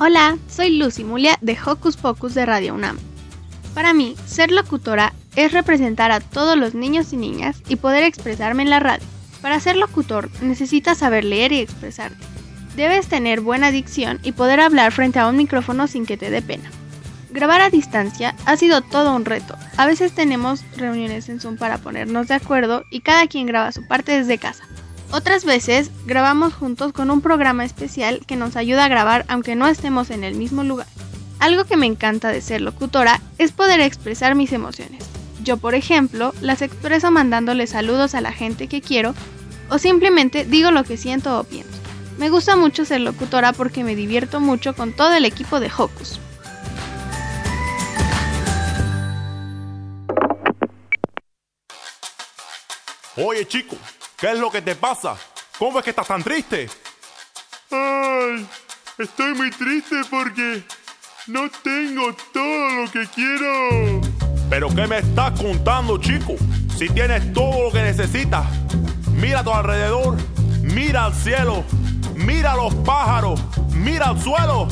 Hola, 0.00 0.36
soy 0.48 0.76
Lucy 0.78 1.04
Mulia 1.04 1.38
de 1.40 1.56
Hocus 1.64 1.96
Pocus 1.96 2.34
de 2.34 2.44
Radio 2.44 2.74
UNAM. 2.74 2.98
Para 3.72 3.94
mí, 3.94 4.16
ser 4.26 4.50
locutora 4.50 5.12
es 5.36 5.52
representar 5.52 6.12
a 6.12 6.20
todos 6.20 6.56
los 6.56 6.74
niños 6.74 7.12
y 7.12 7.16
niñas 7.16 7.56
y 7.68 7.76
poder 7.76 8.04
expresarme 8.04 8.62
en 8.62 8.70
la 8.70 8.80
radio. 8.80 9.06
Para 9.42 9.60
ser 9.60 9.76
locutor 9.76 10.30
necesitas 10.40 10.98
saber 10.98 11.24
leer 11.24 11.52
y 11.52 11.60
expresarte. 11.60 12.24
Debes 12.76 13.06
tener 13.06 13.40
buena 13.40 13.70
dicción 13.70 14.18
y 14.22 14.32
poder 14.32 14.60
hablar 14.60 14.90
frente 14.92 15.18
a 15.18 15.28
un 15.28 15.36
micrófono 15.36 15.86
sin 15.86 16.06
que 16.06 16.16
te 16.16 16.30
dé 16.30 16.42
pena. 16.42 16.70
Grabar 17.30 17.60
a 17.60 17.70
distancia 17.70 18.34
ha 18.46 18.56
sido 18.56 18.80
todo 18.80 19.14
un 19.14 19.24
reto. 19.24 19.56
A 19.76 19.86
veces 19.86 20.12
tenemos 20.12 20.64
reuniones 20.76 21.28
en 21.28 21.40
Zoom 21.40 21.56
para 21.56 21.78
ponernos 21.78 22.28
de 22.28 22.34
acuerdo 22.34 22.84
y 22.90 23.00
cada 23.00 23.26
quien 23.26 23.46
graba 23.46 23.72
su 23.72 23.86
parte 23.86 24.12
desde 24.12 24.38
casa. 24.38 24.64
Otras 25.10 25.44
veces 25.44 25.90
grabamos 26.06 26.54
juntos 26.54 26.92
con 26.92 27.10
un 27.10 27.20
programa 27.20 27.64
especial 27.64 28.20
que 28.26 28.36
nos 28.36 28.56
ayuda 28.56 28.84
a 28.84 28.88
grabar 28.88 29.24
aunque 29.28 29.56
no 29.56 29.66
estemos 29.66 30.10
en 30.10 30.24
el 30.24 30.34
mismo 30.34 30.64
lugar. 30.64 30.86
Algo 31.38 31.64
que 31.64 31.76
me 31.76 31.86
encanta 31.86 32.30
de 32.30 32.40
ser 32.40 32.60
locutora 32.60 33.20
es 33.38 33.52
poder 33.52 33.80
expresar 33.80 34.34
mis 34.34 34.52
emociones. 34.52 35.13
Yo, 35.44 35.58
por 35.58 35.74
ejemplo, 35.74 36.32
las 36.40 36.62
expreso 36.62 37.10
mandándole 37.10 37.66
saludos 37.66 38.14
a 38.14 38.22
la 38.22 38.32
gente 38.32 38.66
que 38.66 38.80
quiero 38.80 39.14
o 39.68 39.78
simplemente 39.78 40.46
digo 40.46 40.70
lo 40.70 40.84
que 40.84 40.96
siento 40.96 41.38
o 41.38 41.44
pienso. 41.44 41.70
Me 42.16 42.30
gusta 42.30 42.56
mucho 42.56 42.86
ser 42.86 43.02
locutora 43.02 43.52
porque 43.52 43.84
me 43.84 43.94
divierto 43.94 44.40
mucho 44.40 44.74
con 44.74 44.94
todo 44.94 45.12
el 45.12 45.26
equipo 45.26 45.60
de 45.60 45.70
Hocus. 45.76 46.18
Oye, 53.16 53.46
chico, 53.46 53.76
¿qué 54.16 54.32
es 54.32 54.38
lo 54.38 54.50
que 54.50 54.62
te 54.62 54.74
pasa? 54.74 55.14
¿Cómo 55.58 55.78
es 55.78 55.84
que 55.84 55.90
estás 55.90 56.08
tan 56.08 56.22
triste? 56.22 56.70
Ay, 57.70 58.48
estoy 58.98 59.34
muy 59.34 59.50
triste 59.50 59.96
porque 60.10 60.62
no 61.26 61.50
tengo 61.62 62.16
todo 62.32 62.82
lo 62.82 62.90
que 62.90 63.06
quiero. 63.14 64.33
¿Pero 64.54 64.68
qué 64.68 64.86
me 64.86 64.98
estás 64.98 65.32
contando, 65.32 65.98
chico? 65.98 66.36
Si 66.78 66.88
tienes 66.88 67.32
todo 67.32 67.64
lo 67.64 67.72
que 67.72 67.82
necesitas. 67.82 68.46
Mira 69.10 69.40
a 69.40 69.42
tu 69.42 69.50
alrededor, 69.50 70.16
mira 70.62 71.06
al 71.06 71.12
cielo, 71.12 71.64
mira 72.14 72.54
los 72.54 72.72
pájaros, 72.72 73.42
mira 73.72 74.10
al 74.10 74.22
suelo. 74.22 74.68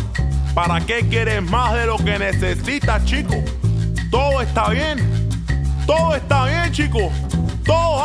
¿Para 0.55 0.81
qué 0.83 1.09
quieres 1.09 1.43
más 1.43 1.75
de 1.75 1.87
lo 1.87 1.97
que 1.97 2.17
necesitas, 2.17 3.05
chico? 3.07 3.35
Todo 4.09 4.41
está 4.41 4.69
bien. 4.69 4.99
Todo 5.85 6.15
está 6.15 6.45
bien, 6.45 6.71
chico. 6.71 7.11
Todo 7.65 8.02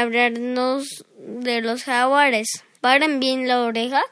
hablarnos 0.00 1.04
de 1.18 1.60
los 1.60 1.84
jaguares. 1.84 2.48
Paren 2.80 3.20
bien 3.20 3.48
la 3.48 3.62
oreja 3.62 4.02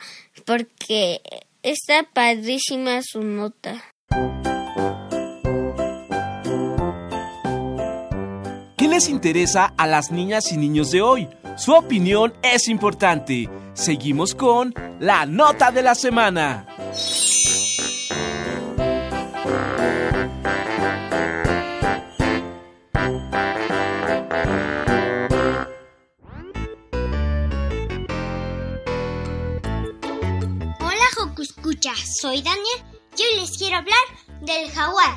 porque 0.45 1.20
está 1.62 2.03
padrísima 2.12 3.01
su 3.03 3.22
nota. 3.22 3.82
¿Qué 8.76 8.89
les 8.89 9.09
interesa 9.09 9.72
a 9.76 9.87
las 9.87 10.11
niñas 10.11 10.53
y 10.53 10.57
niños 10.57 10.91
de 10.91 11.03
hoy? 11.03 11.28
Su 11.57 11.72
opinión 11.72 12.35
es 12.43 12.68
importante. 12.68 13.49
Seguimos 13.74 14.35
con 14.35 14.74
la 14.99 15.24
nota 15.24 15.70
de 15.70 15.82
la 15.82 15.95
semana. 15.95 16.66
Soy 31.97 32.42
Daniel 32.42 32.84
y 33.16 33.22
hoy 33.22 33.40
les 33.40 33.57
quiero 33.57 33.76
hablar 33.76 33.99
del 34.40 34.70
jaguar. 34.70 35.16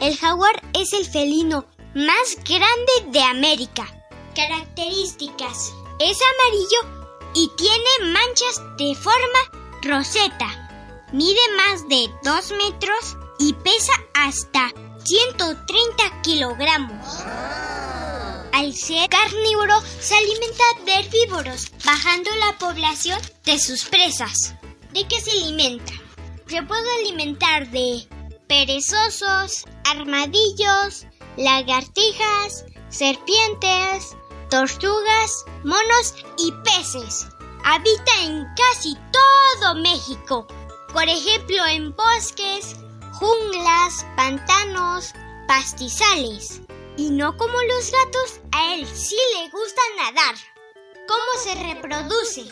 El 0.00 0.16
jaguar 0.16 0.62
es 0.72 0.92
el 0.92 1.04
felino 1.04 1.66
más 1.94 2.36
grande 2.44 2.92
de 3.08 3.22
América. 3.22 3.86
Características. 4.34 5.72
Es 5.98 6.18
amarillo 6.22 7.10
y 7.34 7.50
tiene 7.56 8.12
manchas 8.12 8.60
de 8.78 8.94
forma 8.94 9.70
roseta. 9.82 11.08
Mide 11.12 11.40
más 11.56 11.88
de 11.88 12.08
2 12.24 12.52
metros 12.52 13.16
y 13.38 13.52
pesa 13.54 13.92
hasta 14.14 14.72
130 15.04 16.22
kilogramos. 16.22 17.24
Al 18.52 18.74
ser 18.74 19.08
carnívoro, 19.08 19.80
se 20.00 20.14
alimenta 20.14 20.64
de 20.84 20.94
herbívoros, 20.94 21.70
bajando 21.84 22.30
la 22.36 22.58
población 22.58 23.20
de 23.44 23.58
sus 23.58 23.84
presas. 23.84 24.54
¿De 24.92 25.06
qué 25.06 25.20
se 25.20 25.30
alimenta? 25.30 25.92
Se 26.48 26.62
puede 26.64 26.90
alimentar 26.98 27.70
de 27.70 28.08
perezosos, 28.48 29.64
armadillos, 29.84 31.06
lagartijas, 31.36 32.64
serpientes, 32.88 34.16
tortugas, 34.50 35.44
monos 35.62 36.14
y 36.38 36.52
peces. 36.64 37.28
Habita 37.64 38.22
en 38.24 38.44
casi 38.56 38.96
todo 39.12 39.76
México. 39.76 40.48
Por 40.92 41.04
ejemplo, 41.04 41.64
en 41.66 41.94
bosques, 41.94 42.74
junglas, 43.12 44.04
pantanos, 44.16 45.12
pastizales. 45.46 46.62
Y 46.96 47.10
no 47.10 47.36
como 47.36 47.62
los 47.62 47.92
gatos, 47.92 48.40
a 48.50 48.74
él 48.74 48.86
sí 48.92 49.16
le 49.34 49.50
gusta 49.50 49.82
nadar. 49.98 50.34
¿Cómo 51.06 51.44
se 51.44 51.54
reproduce? 51.54 52.44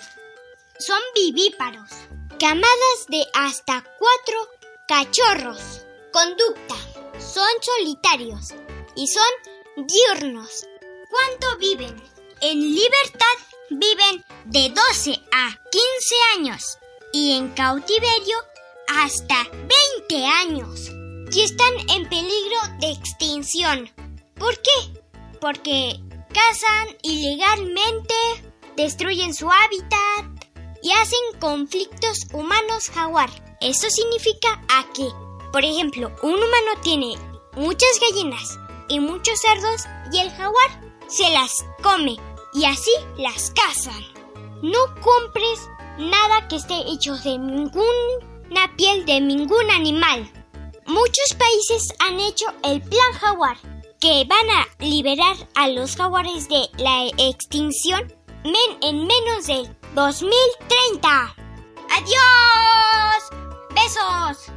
Son 0.78 1.00
vivíparos. 1.16 1.90
Camadas 2.38 3.06
de 3.08 3.26
hasta 3.34 3.82
cuatro 3.98 4.48
cachorros. 4.86 5.84
Conducta. 6.12 6.76
Son 7.18 7.48
solitarios 7.60 8.54
y 8.94 9.08
son 9.08 9.84
diurnos. 9.88 10.64
¿Cuánto 11.10 11.58
viven? 11.58 12.00
En 12.40 12.60
libertad 12.60 13.26
viven 13.70 14.24
de 14.44 14.68
12 14.68 15.20
a 15.32 15.58
15 15.72 16.14
años 16.36 16.78
y 17.12 17.36
en 17.36 17.48
cautiverio 17.54 18.36
hasta 18.86 19.42
20 20.06 20.26
años. 20.26 20.90
Y 21.32 21.42
están 21.42 21.74
en 21.90 22.08
peligro 22.08 22.60
de 22.78 22.92
extinción. 22.92 23.90
¿Por 24.36 24.54
qué? 24.62 25.02
Porque 25.40 25.98
cazan 26.32 26.96
ilegalmente, 27.02 28.14
destruyen 28.76 29.34
su 29.34 29.50
hábitat 29.50 30.37
hacen 30.92 31.40
conflictos 31.40 32.26
humanos 32.32 32.90
jaguar. 32.92 33.30
Eso 33.60 33.90
significa 33.90 34.62
a 34.68 34.86
que, 34.92 35.08
por 35.52 35.64
ejemplo, 35.64 36.12
un 36.22 36.34
humano 36.34 36.80
tiene 36.82 37.16
muchas 37.56 37.98
gallinas 38.00 38.58
y 38.88 39.00
muchos 39.00 39.40
cerdos 39.40 39.84
y 40.12 40.18
el 40.18 40.30
jaguar 40.30 40.88
se 41.08 41.28
las 41.30 41.64
come 41.82 42.16
y 42.54 42.64
así 42.64 42.90
las 43.16 43.50
cazan. 43.50 44.02
No 44.62 44.78
compres 45.00 45.68
nada 45.98 46.46
que 46.48 46.56
esté 46.56 46.74
hecho 46.90 47.16
de 47.16 47.38
ninguna 47.38 48.76
piel 48.76 49.04
de 49.04 49.20
ningún 49.20 49.70
animal. 49.70 50.30
Muchos 50.86 51.34
países 51.36 51.92
han 51.98 52.18
hecho 52.20 52.46
el 52.62 52.80
plan 52.80 53.12
jaguar 53.20 53.56
que 54.00 54.24
van 54.24 54.50
a 54.50 54.84
liberar 54.84 55.36
a 55.54 55.68
los 55.68 55.96
jaguares 55.96 56.48
de 56.48 56.68
la 56.78 57.06
extinción 57.18 58.14
en 58.80 59.06
menos 59.06 59.46
de 59.46 59.77
2030. 59.94 61.34
¡Adiós! 61.90 63.30
¡Besos! 63.74 64.52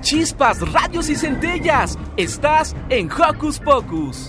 Chispas, 0.00 0.60
radios 0.72 1.08
y 1.08 1.16
centellas. 1.16 1.98
Estás 2.16 2.76
en 2.90 3.10
Hocus 3.10 3.58
Pocus. 3.58 4.28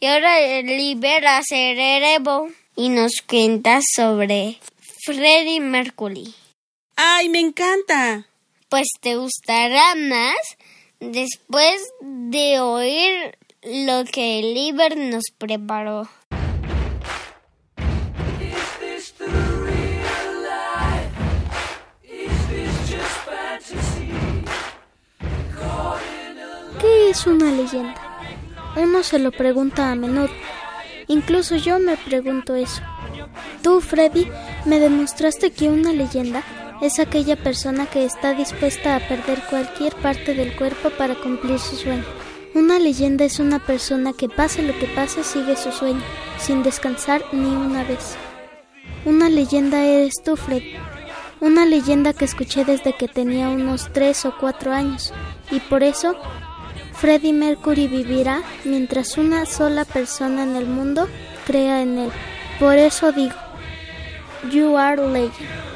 Y 0.00 0.06
ahora 0.06 0.62
libera 0.62 1.42
Cerebro 1.44 2.48
y 2.74 2.88
nos 2.88 3.22
cuenta 3.28 3.80
sobre 3.94 4.58
Freddie 5.04 5.58
Mercury. 5.58 6.32
¡Ay, 6.94 7.28
me 7.28 7.40
encanta! 7.40 8.28
Pues 8.68 8.86
te 9.00 9.16
gustará 9.16 9.96
más 9.96 10.36
después 11.00 11.82
de 12.00 12.60
oír 12.60 13.36
lo 13.64 14.04
que 14.04 14.38
el 14.38 14.54
Liber 14.54 14.96
nos 14.96 15.24
preparó. 15.36 16.08
¿Qué 26.80 27.10
es 27.10 27.26
una 27.26 27.50
leyenda? 27.50 27.94
Uno 28.76 29.02
se 29.02 29.18
lo 29.18 29.32
pregunta 29.32 29.90
a 29.90 29.96
menudo. 29.96 30.30
Incluso 31.08 31.56
yo 31.56 31.80
me 31.80 31.96
pregunto 31.96 32.54
eso. 32.54 32.82
Tú, 33.62 33.80
Freddy, 33.80 34.26
me 34.64 34.80
demostraste 34.80 35.50
que 35.50 35.68
una 35.68 35.92
leyenda 35.92 36.42
es 36.80 36.98
aquella 36.98 37.36
persona 37.36 37.86
que 37.86 38.04
está 38.04 38.34
dispuesta 38.34 38.96
a 38.96 39.08
perder 39.08 39.42
cualquier 39.48 39.94
parte 39.94 40.34
del 40.34 40.56
cuerpo 40.56 40.90
para 40.90 41.14
cumplir 41.14 41.58
su 41.58 41.76
sueño. 41.76 42.04
Una 42.54 42.78
leyenda 42.78 43.24
es 43.24 43.38
una 43.38 43.60
persona 43.60 44.12
que 44.12 44.28
pase 44.28 44.62
lo 44.62 44.78
que 44.78 44.86
pase 44.86 45.22
sigue 45.22 45.56
su 45.56 45.72
sueño, 45.72 46.02
sin 46.38 46.62
descansar 46.62 47.22
ni 47.32 47.46
una 47.46 47.84
vez. 47.84 48.16
Una 49.04 49.28
leyenda 49.28 49.84
eres 49.84 50.14
tú, 50.24 50.36
Freddy. 50.36 50.74
Una 51.40 51.64
leyenda 51.66 52.12
que 52.12 52.24
escuché 52.24 52.64
desde 52.64 52.94
que 52.94 53.08
tenía 53.08 53.48
unos 53.48 53.92
tres 53.92 54.24
o 54.26 54.34
cuatro 54.38 54.72
años, 54.72 55.12
y 55.50 55.60
por 55.60 55.82
eso 55.82 56.16
Freddie 56.94 57.32
Mercury 57.32 57.88
vivirá 57.88 58.42
mientras 58.64 59.18
una 59.18 59.46
sola 59.46 59.84
persona 59.84 60.44
en 60.44 60.56
el 60.56 60.66
mundo 60.66 61.08
crea 61.46 61.82
en 61.82 61.98
él. 61.98 62.10
Por 62.62 62.78
eso 62.78 63.10
digo, 63.10 63.34
You 64.48 64.76
are 64.76 64.96
legend. 64.96 65.71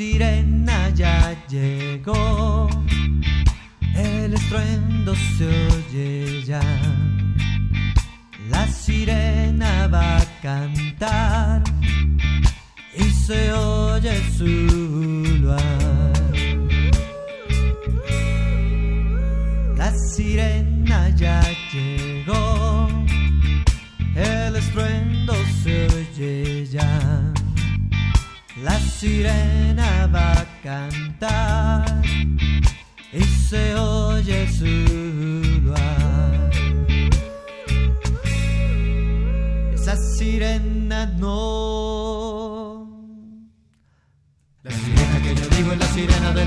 Sirena 0.00 0.49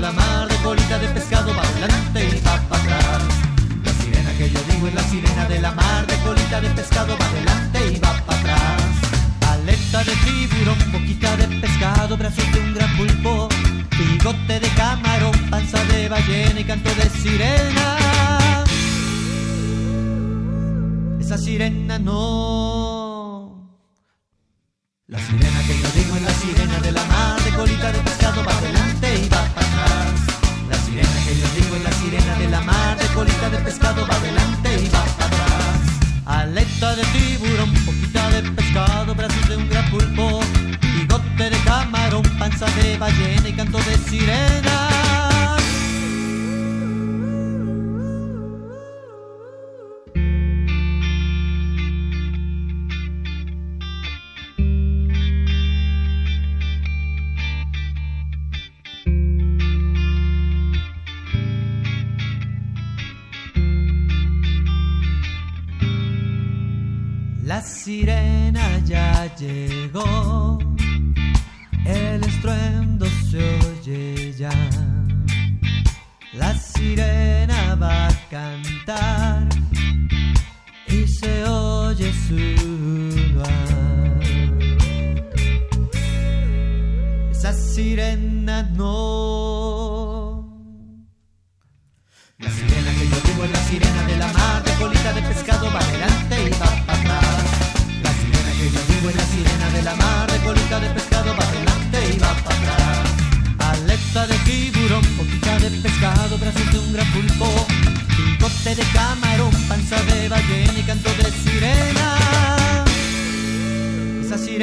la 0.04 0.12
mar, 0.12 0.48
de 0.48 0.56
colita 0.56 0.98
de 0.98 1.08
pescado 1.08 1.54
va 1.56 1.62
adelante 1.62 2.28
y 2.36 2.40
va 2.46 2.56
para 2.68 2.82
atrás. 2.82 3.22
La 3.86 3.92
sirena 4.02 4.30
que 4.36 4.50
yo 4.50 4.60
digo 4.70 4.88
es 4.88 4.94
la 4.94 5.04
sirena 5.04 5.44
de 5.48 5.58
la 5.62 5.72
mar, 5.72 6.06
de 6.06 6.16
colita 6.18 6.60
de 6.60 6.68
pescado 6.78 7.16
va 7.18 7.26
adelante 7.26 7.78
y 7.90 7.98
va 8.00 8.12
para 8.26 8.38
atrás. 8.38 8.82
Aleta 9.52 10.04
de 10.04 10.14
tiburón, 10.24 10.78
boquita 10.92 11.36
de 11.38 11.46
pescado, 11.58 12.18
brazos 12.18 12.44
de 12.52 12.60
un 12.60 12.74
gran 12.74 12.94
pulpo, 12.98 13.48
bigote 13.98 14.60
de 14.60 14.68
camarón, 14.80 15.36
panza 15.48 15.82
de 15.84 16.08
ballena 16.10 16.60
y 16.60 16.64
canto 16.64 16.90
de 16.94 17.08
sirena. 17.08 17.96
Esa 21.18 21.38
sirena 21.38 21.98
no. 21.98 23.70
La 25.06 25.18
sirena 25.18 25.53
de 33.24 33.58
pescado 33.58 34.06
va 34.06 34.16
adelante 34.16 34.82
y 34.82 34.88
va 34.88 35.04
para 35.04 35.26
atrás. 35.26 35.80
Aleta 36.26 36.96
de 36.96 37.04
tiburón, 37.04 37.72
boquita 37.84 38.30
de 38.30 38.42
pescado, 38.50 39.14
brazos 39.14 39.48
de 39.48 39.56
un 39.56 39.68
gran 39.68 39.90
pulpo, 39.90 40.40
bigote 40.94 41.50
de 41.50 41.58
camarón, 41.64 42.22
panza 42.38 42.66
de 42.66 42.98
ballena 42.98 43.48
y 43.48 43.52
canto 43.52 43.78
de 43.78 43.96
sirena. 43.98 45.03
Ya 69.40 69.73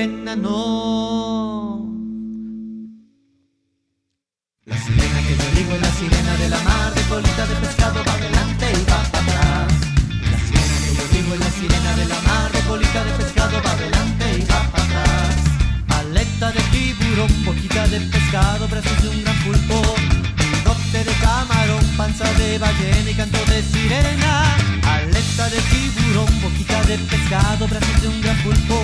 La 0.01 0.07
sirena 0.07 0.33
que 5.27 5.35
yo 5.37 5.45
digo 5.55 5.75
es 5.75 5.81
la 5.81 5.91
sirena 5.91 6.33
de 6.37 6.49
la 6.49 6.59
mar, 6.61 6.91
de 6.95 7.03
colita 7.03 7.45
de 7.45 7.55
pescado 7.57 8.03
va 8.07 8.13
adelante 8.13 8.71
y 8.73 8.83
va 8.89 9.03
para 9.11 9.23
atrás. 9.25 9.71
La 10.31 10.37
sirena 10.41 10.77
que 10.81 10.91
yo 10.97 11.03
digo 11.13 11.29
es 11.35 11.39
la 11.39 11.51
sirena 11.51 11.91
de 11.97 12.05
la 12.05 12.19
mar, 12.21 12.51
de 12.51 12.61
colita 12.61 13.05
de 13.05 13.11
pescado 13.11 13.61
va 13.61 13.71
adelante 13.73 14.39
y 14.39 14.41
va 14.51 14.63
para 14.71 14.83
atrás. 14.85 15.35
Aleta 15.99 16.51
de 16.51 16.61
tiburón, 16.71 17.31
boquita 17.45 17.87
de 17.87 18.01
pescado, 18.01 18.67
brazos 18.69 19.03
de 19.03 19.09
un 19.09 19.21
gran 19.21 19.37
pulpo, 19.43 19.83
bigote 20.35 21.03
de 21.03 21.13
camarón, 21.21 21.85
panza 21.95 22.33
de 22.39 22.57
ballena 22.57 23.11
y 23.11 23.13
canto 23.13 23.37
de 23.45 23.61
sirena. 23.61 24.57
Aleta 24.81 25.47
de 25.47 25.61
tiburón, 25.69 26.41
boquita 26.41 26.81
de 26.85 26.97
pescado, 26.97 27.67
brazos 27.67 28.01
de 28.01 28.07
un 28.07 28.19
gran 28.19 28.35
pulpo, 28.37 28.81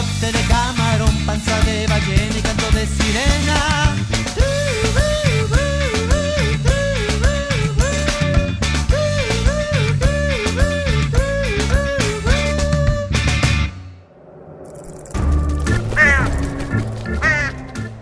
de 0.00 0.32
camarón, 0.48 1.14
panza 1.26 1.60
de 1.60 1.86
ballena 1.86 2.38
y 2.38 2.40
canto 2.40 2.70
de 2.70 2.86
sirena. 2.86 3.96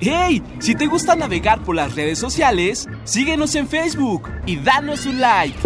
¡Hey! 0.00 0.42
Si 0.60 0.76
te 0.76 0.86
gusta 0.86 1.16
navegar 1.16 1.64
por 1.64 1.74
las 1.74 1.96
redes 1.96 2.20
sociales, 2.20 2.88
síguenos 3.02 3.56
en 3.56 3.66
Facebook 3.66 4.30
y 4.46 4.56
danos 4.56 5.04
un 5.04 5.20
like. 5.20 5.58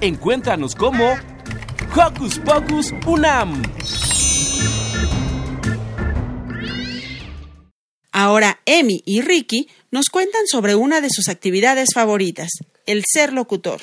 Encuéntranos 0.00 0.76
como 0.76 1.14
Hocus 1.96 2.38
Pocus 2.38 2.94
Unam. 3.06 3.60
Ahora 8.18 8.60
Emi 8.64 9.02
y 9.04 9.20
Ricky 9.20 9.68
nos 9.90 10.06
cuentan 10.06 10.46
sobre 10.46 10.74
una 10.74 11.02
de 11.02 11.10
sus 11.10 11.28
actividades 11.28 11.90
favoritas, 11.92 12.48
el 12.86 13.04
ser 13.06 13.34
locutor. 13.34 13.82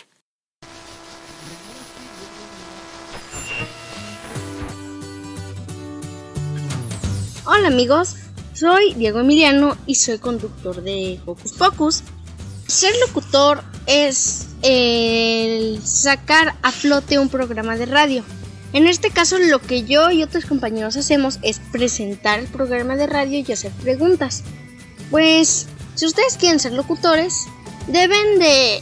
Hola 7.45 7.67
amigos, 7.67 8.15
soy 8.55 8.95
Diego 8.95 9.19
Emiliano 9.19 9.77
y 9.85 9.93
soy 9.93 10.17
conductor 10.17 10.81
de 10.81 11.19
Hocus 11.27 11.51
Pocus. 11.51 12.01
Ser 12.65 12.95
locutor 13.05 13.63
es 13.85 14.47
el 14.63 15.79
sacar 15.85 16.55
a 16.63 16.71
flote 16.71 17.19
un 17.19 17.29
programa 17.29 17.77
de 17.77 17.85
radio. 17.85 18.23
En 18.73 18.87
este 18.87 19.11
caso 19.11 19.37
lo 19.37 19.59
que 19.59 19.83
yo 19.83 20.09
y 20.09 20.23
otros 20.23 20.45
compañeros 20.45 20.97
hacemos 20.97 21.39
es 21.43 21.59
presentar 21.71 22.39
el 22.39 22.47
programa 22.47 22.95
de 22.95 23.05
radio 23.05 23.43
y 23.47 23.51
hacer 23.51 23.71
preguntas. 23.71 24.43
Pues 25.11 25.67
si 25.93 26.05
ustedes 26.07 26.37
quieren 26.37 26.59
ser 26.59 26.73
locutores, 26.73 27.45
deben 27.87 28.39
de 28.39 28.81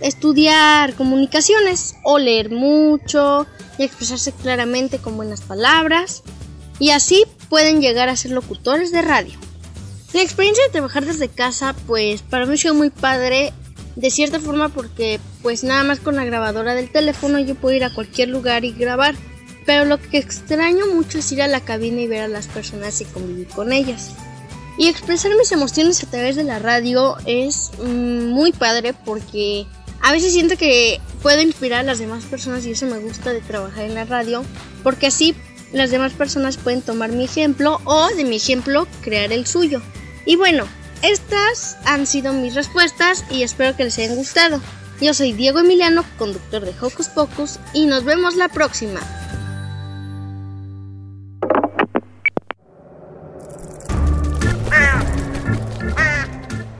estudiar 0.00 0.94
comunicaciones 0.94 1.96
o 2.04 2.18
leer 2.18 2.50
mucho 2.50 3.46
y 3.76 3.84
expresarse 3.84 4.32
claramente 4.32 4.98
con 4.98 5.16
buenas 5.16 5.42
palabras 5.42 6.22
y 6.78 6.90
así 6.90 7.24
pueden 7.50 7.82
llegar 7.82 8.08
a 8.08 8.16
ser 8.16 8.30
locutores 8.30 8.92
de 8.92 9.02
radio. 9.02 9.38
La 10.14 10.22
experiencia 10.22 10.64
de 10.64 10.70
trabajar 10.70 11.04
desde 11.04 11.28
casa, 11.28 11.74
pues 11.86 12.22
para 12.22 12.46
mí 12.46 12.54
ha 12.54 12.56
sido 12.56 12.74
muy 12.74 12.88
padre, 12.88 13.52
de 13.98 14.10
cierta 14.10 14.38
forma 14.38 14.68
porque 14.68 15.18
pues 15.42 15.64
nada 15.64 15.82
más 15.82 15.98
con 15.98 16.14
la 16.14 16.24
grabadora 16.24 16.76
del 16.76 16.88
teléfono 16.88 17.40
yo 17.40 17.56
puedo 17.56 17.74
ir 17.74 17.82
a 17.82 17.92
cualquier 17.92 18.28
lugar 18.28 18.64
y 18.64 18.72
grabar. 18.72 19.16
Pero 19.66 19.84
lo 19.84 20.00
que 20.00 20.18
extraño 20.18 20.86
mucho 20.86 21.18
es 21.18 21.32
ir 21.32 21.42
a 21.42 21.48
la 21.48 21.60
cabina 21.60 22.00
y 22.00 22.06
ver 22.06 22.22
a 22.22 22.28
las 22.28 22.46
personas 22.46 23.00
y 23.00 23.04
convivir 23.06 23.48
con 23.48 23.72
ellas. 23.72 24.12
Y 24.78 24.86
expresar 24.86 25.32
mis 25.36 25.50
emociones 25.50 26.02
a 26.04 26.06
través 26.06 26.36
de 26.36 26.44
la 26.44 26.60
radio 26.60 27.16
es 27.26 27.72
mm, 27.82 28.26
muy 28.26 28.52
padre 28.52 28.94
porque 28.94 29.66
a 30.00 30.12
veces 30.12 30.32
siento 30.32 30.56
que 30.56 31.00
puedo 31.20 31.42
inspirar 31.42 31.80
a 31.80 31.82
las 31.82 31.98
demás 31.98 32.24
personas 32.24 32.64
y 32.64 32.70
eso 32.70 32.86
me 32.86 33.00
gusta 33.00 33.32
de 33.32 33.40
trabajar 33.40 33.84
en 33.84 33.94
la 33.94 34.04
radio 34.04 34.44
porque 34.84 35.08
así 35.08 35.34
las 35.72 35.90
demás 35.90 36.12
personas 36.12 36.56
pueden 36.56 36.82
tomar 36.82 37.10
mi 37.10 37.24
ejemplo 37.24 37.80
o 37.84 38.06
de 38.14 38.24
mi 38.24 38.36
ejemplo 38.36 38.86
crear 39.02 39.32
el 39.32 39.44
suyo. 39.44 39.82
Y 40.24 40.36
bueno, 40.36 40.66
estas 41.02 41.76
han 41.84 42.06
sido 42.06 42.32
mis 42.32 42.54
respuestas 42.54 43.24
y 43.30 43.42
espero 43.42 43.76
que 43.76 43.84
les 43.84 43.98
hayan 43.98 44.16
gustado. 44.16 44.60
Yo 45.00 45.14
soy 45.14 45.32
Diego 45.32 45.60
Emiliano, 45.60 46.04
conductor 46.18 46.64
de 46.64 46.74
Hocus 46.80 47.08
Pocus 47.08 47.58
y 47.72 47.86
nos 47.86 48.04
vemos 48.04 48.34
la 48.36 48.48
próxima. 48.48 49.00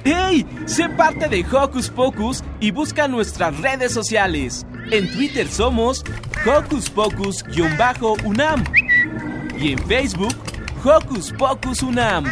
¡Hey! 0.04 0.46
Sé 0.66 0.88
parte 0.88 1.28
de 1.28 1.44
Hocus 1.50 1.90
Pocus 1.90 2.42
y 2.60 2.70
busca 2.70 3.08
nuestras 3.08 3.56
redes 3.60 3.92
sociales. 3.92 4.66
En 4.90 5.10
Twitter 5.12 5.46
somos 5.48 6.02
Hocus 6.46 6.90
Pocus-UNAM 6.90 8.64
y 9.58 9.72
en 9.72 9.78
Facebook 9.86 10.34
Hocus 10.84 11.32
Pocus 11.32 11.82
UNAM. 11.82 12.24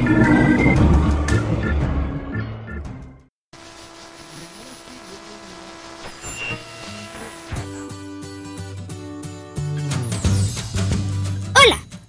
Hola, 0.00 0.16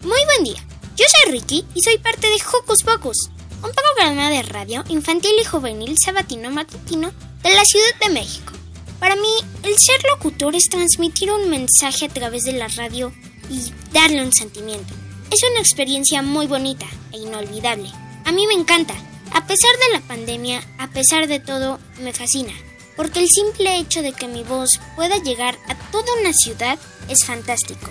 muy 0.04 0.24
buen 0.26 0.44
día. 0.46 0.66
Yo 0.96 1.06
soy 1.06 1.34
Ricky 1.34 1.66
y 1.76 1.82
soy 1.82 1.98
parte 1.98 2.28
de 2.28 2.36
Hocus 2.36 2.84
Pocus, 2.84 3.30
un 3.62 3.72
programa 3.72 4.30
de 4.30 4.44
radio 4.44 4.86
infantil 4.88 5.32
y 5.42 5.44
juvenil 5.44 5.98
sabatino 6.02 6.50
matutino 6.50 7.12
de 7.44 7.54
la 7.54 7.66
Ciudad 7.66 8.00
de 8.08 8.14
México. 8.14 8.54
Para 9.02 9.18
mí, 9.18 9.34
el 9.64 9.76
ser 9.78 10.02
locutor 10.10 10.56
es 10.56 10.70
transmitir 10.70 11.30
un 11.30 11.50
mensaje 11.50 12.06
a 12.06 12.10
través 12.10 12.44
de 12.44 12.54
la 12.54 12.70
radio 12.70 13.12
y 13.50 13.74
darle 13.92 14.24
un 14.24 14.32
sentimiento. 14.32 14.94
Es 15.32 15.40
una 15.50 15.62
experiencia 15.62 16.22
muy 16.22 16.46
bonita 16.46 16.86
e 17.14 17.20
inolvidable. 17.20 17.90
A 18.26 18.34
mí 18.34 18.46
me 18.48 18.54
encanta. 18.54 18.94
A 19.32 19.48
pesar 19.48 19.72
de 19.80 19.94
la 19.94 20.02
pandemia, 20.02 20.62
a 20.78 20.90
pesar 20.90 21.28
de 21.28 21.40
todo, 21.40 21.80
me 22.02 22.12
fascina. 22.12 22.52
Porque 22.98 23.20
el 23.20 23.30
simple 23.30 23.78
hecho 23.78 24.02
de 24.02 24.12
que 24.12 24.28
mi 24.28 24.44
voz 24.44 24.72
pueda 24.98 25.16
llegar 25.20 25.58
a 25.70 25.76
toda 25.90 26.08
una 26.20 26.34
ciudad 26.34 26.78
es 27.08 27.26
fantástico. 27.26 27.90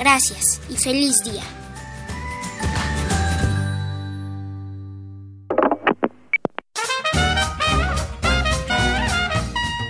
Gracias 0.00 0.60
y 0.68 0.76
feliz 0.78 1.22
día. 1.22 1.44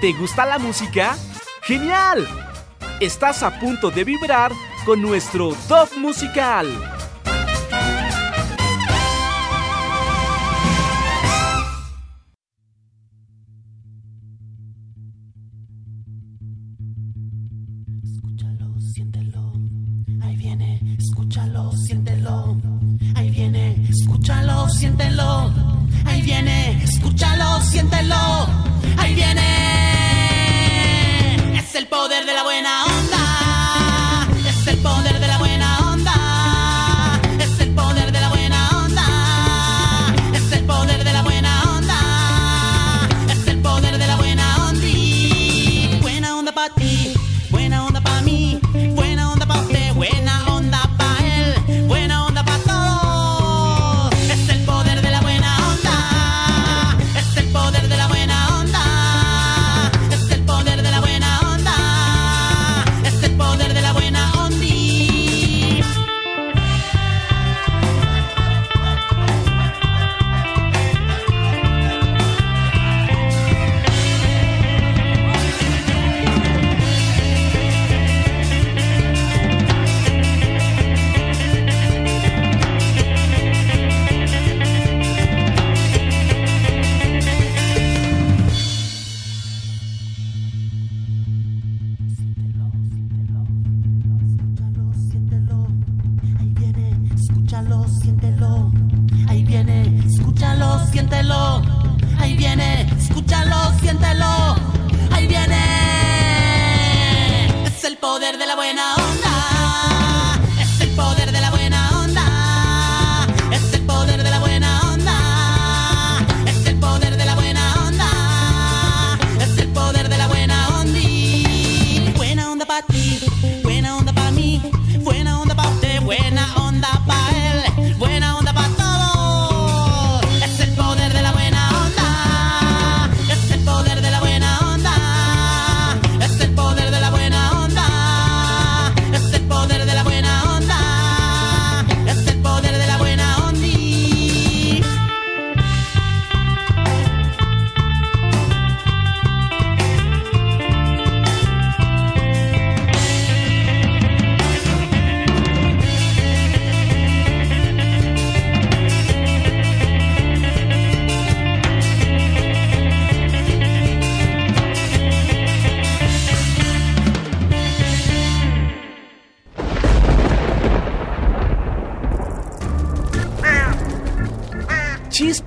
¿Te 0.02 0.12
gusta 0.12 0.44
la 0.44 0.58
música? 0.58 1.16
¡Genial! 1.62 2.28
Estás 3.00 3.42
a 3.42 3.58
punto 3.58 3.90
de 3.90 4.04
vibrar 4.04 4.52
con 4.90 5.00
nuestro 5.00 5.54
top 5.68 5.96
musical. 5.98 6.99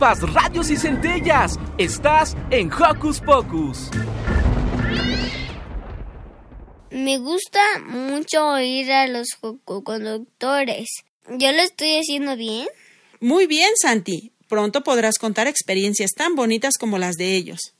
Chispas, 0.03 0.33
radios 0.33 0.69
y 0.69 0.75
centellas. 0.75 1.57
Estás 1.77 2.35
en 2.51 2.69
Hocus 2.73 3.21
Pocus. 3.21 3.89
Me 6.91 7.17
gusta 7.19 7.61
mucho 7.85 8.45
oír 8.49 8.91
a 8.91 9.07
los 9.07 9.27
conductores. 9.63 10.89
¿Yo 11.29 11.53
lo 11.53 11.61
estoy 11.61 11.99
haciendo 11.99 12.35
bien? 12.35 12.67
Muy 13.21 13.47
bien, 13.47 13.69
Santi. 13.77 14.33
Pronto 14.49 14.83
podrás 14.83 15.17
contar 15.17 15.47
experiencias 15.47 16.11
tan 16.11 16.35
bonitas 16.35 16.73
como 16.77 16.97
las 16.97 17.15
de 17.15 17.37
ellos. 17.37 17.73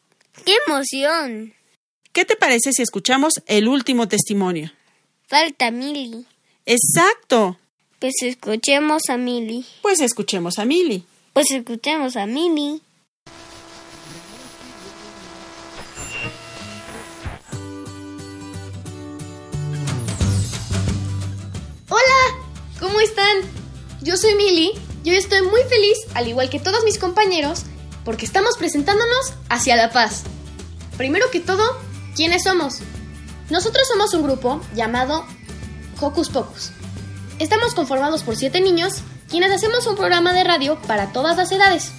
¡Qué 0.45 0.55
emoción! 0.65 1.53
¿Qué 2.13 2.23
te 2.23 2.37
parece 2.37 2.71
si 2.71 2.83
escuchamos 2.83 3.33
el 3.47 3.67
último 3.67 4.07
testimonio? 4.07 4.71
Falta 5.27 5.71
Mili. 5.71 6.25
Exacto. 6.65 7.59
Pues 7.99 8.13
escuchemos 8.21 9.09
a 9.09 9.17
Mili. 9.17 9.65
Pues 9.81 9.99
escuchemos 9.99 10.57
a 10.57 10.63
Mili. 10.63 11.05
Pues 11.33 11.49
escuchemos 11.49 12.15
a 12.15 12.27
Mili. 12.27 12.83
Hola, 21.89 22.01
¿cómo 22.79 22.99
están? 22.99 23.25
Yo 24.03 24.15
soy 24.15 24.35
Mili 24.35 24.73
y 25.03 25.09
hoy 25.09 25.15
estoy 25.15 25.41
muy 25.41 25.63
feliz, 25.63 25.97
al 26.13 26.27
igual 26.27 26.51
que 26.51 26.59
todos 26.59 26.83
mis 26.83 26.99
compañeros, 26.99 27.63
porque 28.05 28.25
estamos 28.27 28.55
presentándonos 28.59 29.33
hacia 29.49 29.75
la 29.75 29.89
paz. 29.89 30.25
Primero 30.97 31.31
que 31.31 31.39
todo, 31.39 31.63
¿quiénes 32.15 32.43
somos? 32.43 32.81
Nosotros 33.49 33.87
somos 33.87 34.13
un 34.13 34.21
grupo 34.21 34.61
llamado 34.75 35.25
Hocus 35.99 36.29
Pocus. 36.29 36.73
Estamos 37.39 37.73
conformados 37.73 38.21
por 38.21 38.35
siete 38.35 38.61
niños, 38.61 39.01
quienes 39.33 39.51
hacemos 39.51 39.87
un 39.87 39.95
programa 39.95 40.31
de 40.31 40.43
radio 40.43 40.79
para 40.85 41.11
todas 41.11 41.35
las 41.35 41.51
edades. 41.51 41.91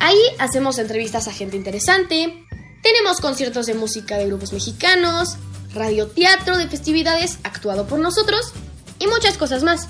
Ahí 0.00 0.20
hacemos 0.38 0.78
entrevistas 0.78 1.28
a 1.28 1.32
gente 1.32 1.56
interesante, 1.56 2.44
tenemos 2.82 3.22
conciertos 3.22 3.64
de 3.64 3.72
música 3.72 4.18
de 4.18 4.26
grupos 4.26 4.52
mexicanos, 4.52 5.38
radioteatro 5.72 6.58
de 6.58 6.68
festividades 6.68 7.38
actuado 7.42 7.86
por 7.86 8.00
nosotros 8.00 8.52
y 8.98 9.06
muchas 9.06 9.38
cosas 9.38 9.62
más. 9.62 9.88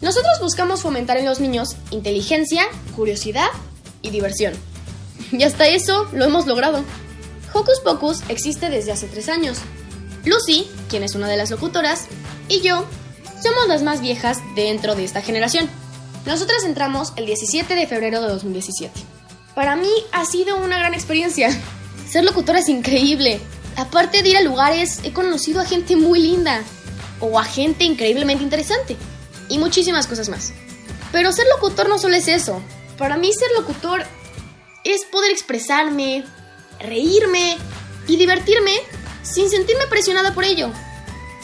Nosotros 0.00 0.38
buscamos 0.40 0.82
fomentar 0.82 1.16
en 1.16 1.24
los 1.24 1.40
niños 1.40 1.74
inteligencia, 1.90 2.62
curiosidad 2.94 3.48
y 4.00 4.10
diversión. 4.10 4.54
Y 5.32 5.42
hasta 5.42 5.66
eso 5.66 6.08
lo 6.12 6.26
hemos 6.26 6.46
logrado. 6.46 6.84
Hocus 7.54 7.80
Pocus 7.80 8.20
existe 8.28 8.70
desde 8.70 8.92
hace 8.92 9.08
tres 9.08 9.28
años. 9.28 9.58
Lucy, 10.24 10.68
quien 10.88 11.02
es 11.02 11.16
una 11.16 11.26
de 11.26 11.38
las 11.38 11.50
locutoras, 11.50 12.06
y 12.48 12.60
yo 12.60 12.84
somos 13.42 13.66
las 13.66 13.82
más 13.82 14.00
viejas 14.00 14.38
dentro 14.54 14.94
de 14.94 15.02
esta 15.02 15.22
generación. 15.22 15.68
Nosotras 16.26 16.64
entramos 16.64 17.12
el 17.14 17.24
17 17.24 17.76
de 17.76 17.86
febrero 17.86 18.20
de 18.20 18.28
2017. 18.28 19.00
Para 19.54 19.76
mí 19.76 19.88
ha 20.10 20.24
sido 20.24 20.56
una 20.56 20.76
gran 20.76 20.92
experiencia. 20.92 21.48
Ser 22.10 22.24
locutora 22.24 22.58
es 22.58 22.68
increíble. 22.68 23.40
Aparte 23.76 24.22
de 24.22 24.30
ir 24.30 24.36
a 24.36 24.42
lugares, 24.42 25.00
he 25.04 25.12
conocido 25.12 25.60
a 25.60 25.64
gente 25.64 25.94
muy 25.94 26.18
linda 26.18 26.62
o 27.20 27.38
a 27.38 27.44
gente 27.44 27.84
increíblemente 27.84 28.42
interesante 28.42 28.96
y 29.48 29.58
muchísimas 29.58 30.08
cosas 30.08 30.28
más. 30.28 30.52
Pero 31.12 31.32
ser 31.32 31.46
locutor 31.54 31.88
no 31.88 31.98
solo 31.98 32.16
es 32.16 32.26
eso. 32.26 32.60
Para 32.98 33.16
mí 33.16 33.32
ser 33.32 33.48
locutor 33.56 34.02
es 34.82 35.04
poder 35.04 35.30
expresarme, 35.30 36.24
reírme 36.80 37.56
y 38.08 38.16
divertirme 38.16 38.72
sin 39.22 39.48
sentirme 39.48 39.86
presionada 39.86 40.34
por 40.34 40.44
ello. 40.44 40.70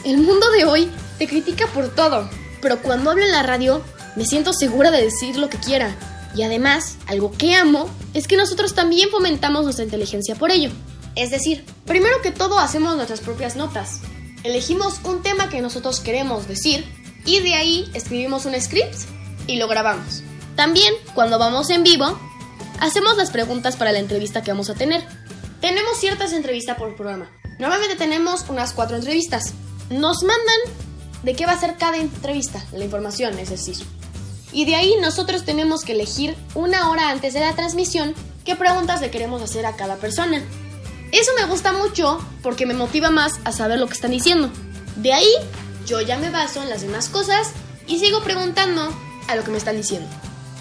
El 0.04 0.18
mundo 0.18 0.50
de 0.50 0.64
hoy 0.64 0.90
te 1.18 1.28
critica 1.28 1.66
por 1.68 1.94
todo, 1.94 2.28
pero 2.60 2.82
cuando 2.82 3.10
hablo 3.10 3.24
en 3.24 3.32
la 3.32 3.42
radio 3.42 3.82
me 4.16 4.24
siento 4.24 4.52
segura 4.52 4.90
de 4.90 5.02
decir 5.02 5.36
lo 5.36 5.48
que 5.48 5.58
quiera. 5.58 5.96
Y 6.34 6.42
además, 6.42 6.96
algo 7.06 7.32
que 7.32 7.54
amo 7.54 7.90
es 8.14 8.26
que 8.26 8.36
nosotros 8.36 8.74
también 8.74 9.10
fomentamos 9.10 9.64
nuestra 9.64 9.84
inteligencia 9.84 10.34
por 10.34 10.50
ello. 10.50 10.70
Es 11.14 11.30
decir, 11.30 11.64
primero 11.86 12.22
que 12.22 12.30
todo 12.30 12.58
hacemos 12.58 12.96
nuestras 12.96 13.20
propias 13.20 13.56
notas. 13.56 14.00
Elegimos 14.44 15.00
un 15.04 15.22
tema 15.22 15.48
que 15.50 15.60
nosotros 15.60 16.00
queremos 16.00 16.48
decir 16.48 16.84
y 17.24 17.40
de 17.40 17.54
ahí 17.54 17.90
escribimos 17.94 18.46
un 18.46 18.60
script 18.60 18.94
y 19.46 19.56
lo 19.56 19.68
grabamos. 19.68 20.22
También, 20.56 20.94
cuando 21.14 21.38
vamos 21.38 21.70
en 21.70 21.82
vivo, 21.82 22.18
hacemos 22.80 23.16
las 23.16 23.30
preguntas 23.30 23.76
para 23.76 23.92
la 23.92 23.98
entrevista 23.98 24.42
que 24.42 24.50
vamos 24.50 24.70
a 24.70 24.74
tener. 24.74 25.02
Tenemos 25.60 25.98
ciertas 25.98 26.32
entrevistas 26.32 26.76
por 26.76 26.96
programa. 26.96 27.30
Normalmente 27.58 27.96
tenemos 27.96 28.48
unas 28.48 28.72
cuatro 28.72 28.96
entrevistas. 28.96 29.52
Nos 29.90 30.22
mandan 30.22 30.56
de 31.22 31.34
qué 31.34 31.46
va 31.46 31.52
a 31.52 31.60
ser 31.60 31.76
cada 31.76 31.96
entrevista, 31.96 32.64
la 32.72 32.84
información, 32.84 33.38
es 33.38 33.50
decir. 33.50 33.76
Y 34.52 34.64
de 34.64 34.76
ahí 34.76 34.94
nosotros 35.00 35.44
tenemos 35.44 35.84
que 35.84 35.92
elegir 35.92 36.36
una 36.54 36.90
hora 36.90 37.10
antes 37.10 37.32
de 37.34 37.40
la 37.40 37.54
transmisión 37.54 38.14
qué 38.44 38.56
preguntas 38.56 39.00
le 39.00 39.10
queremos 39.10 39.42
hacer 39.42 39.66
a 39.66 39.76
cada 39.76 39.96
persona. 39.96 40.42
Eso 41.12 41.30
me 41.38 41.46
gusta 41.46 41.72
mucho 41.72 42.18
porque 42.42 42.66
me 42.66 42.74
motiva 42.74 43.10
más 43.10 43.40
a 43.44 43.52
saber 43.52 43.78
lo 43.78 43.86
que 43.86 43.94
están 43.94 44.10
diciendo. 44.10 44.50
De 44.96 45.12
ahí 45.12 45.30
yo 45.86 46.00
ya 46.00 46.18
me 46.18 46.30
baso 46.30 46.62
en 46.62 46.70
las 46.70 46.82
demás 46.82 47.08
cosas 47.08 47.50
y 47.86 47.98
sigo 47.98 48.22
preguntando 48.22 48.94
a 49.28 49.36
lo 49.36 49.44
que 49.44 49.50
me 49.50 49.58
están 49.58 49.76
diciendo. 49.76 50.08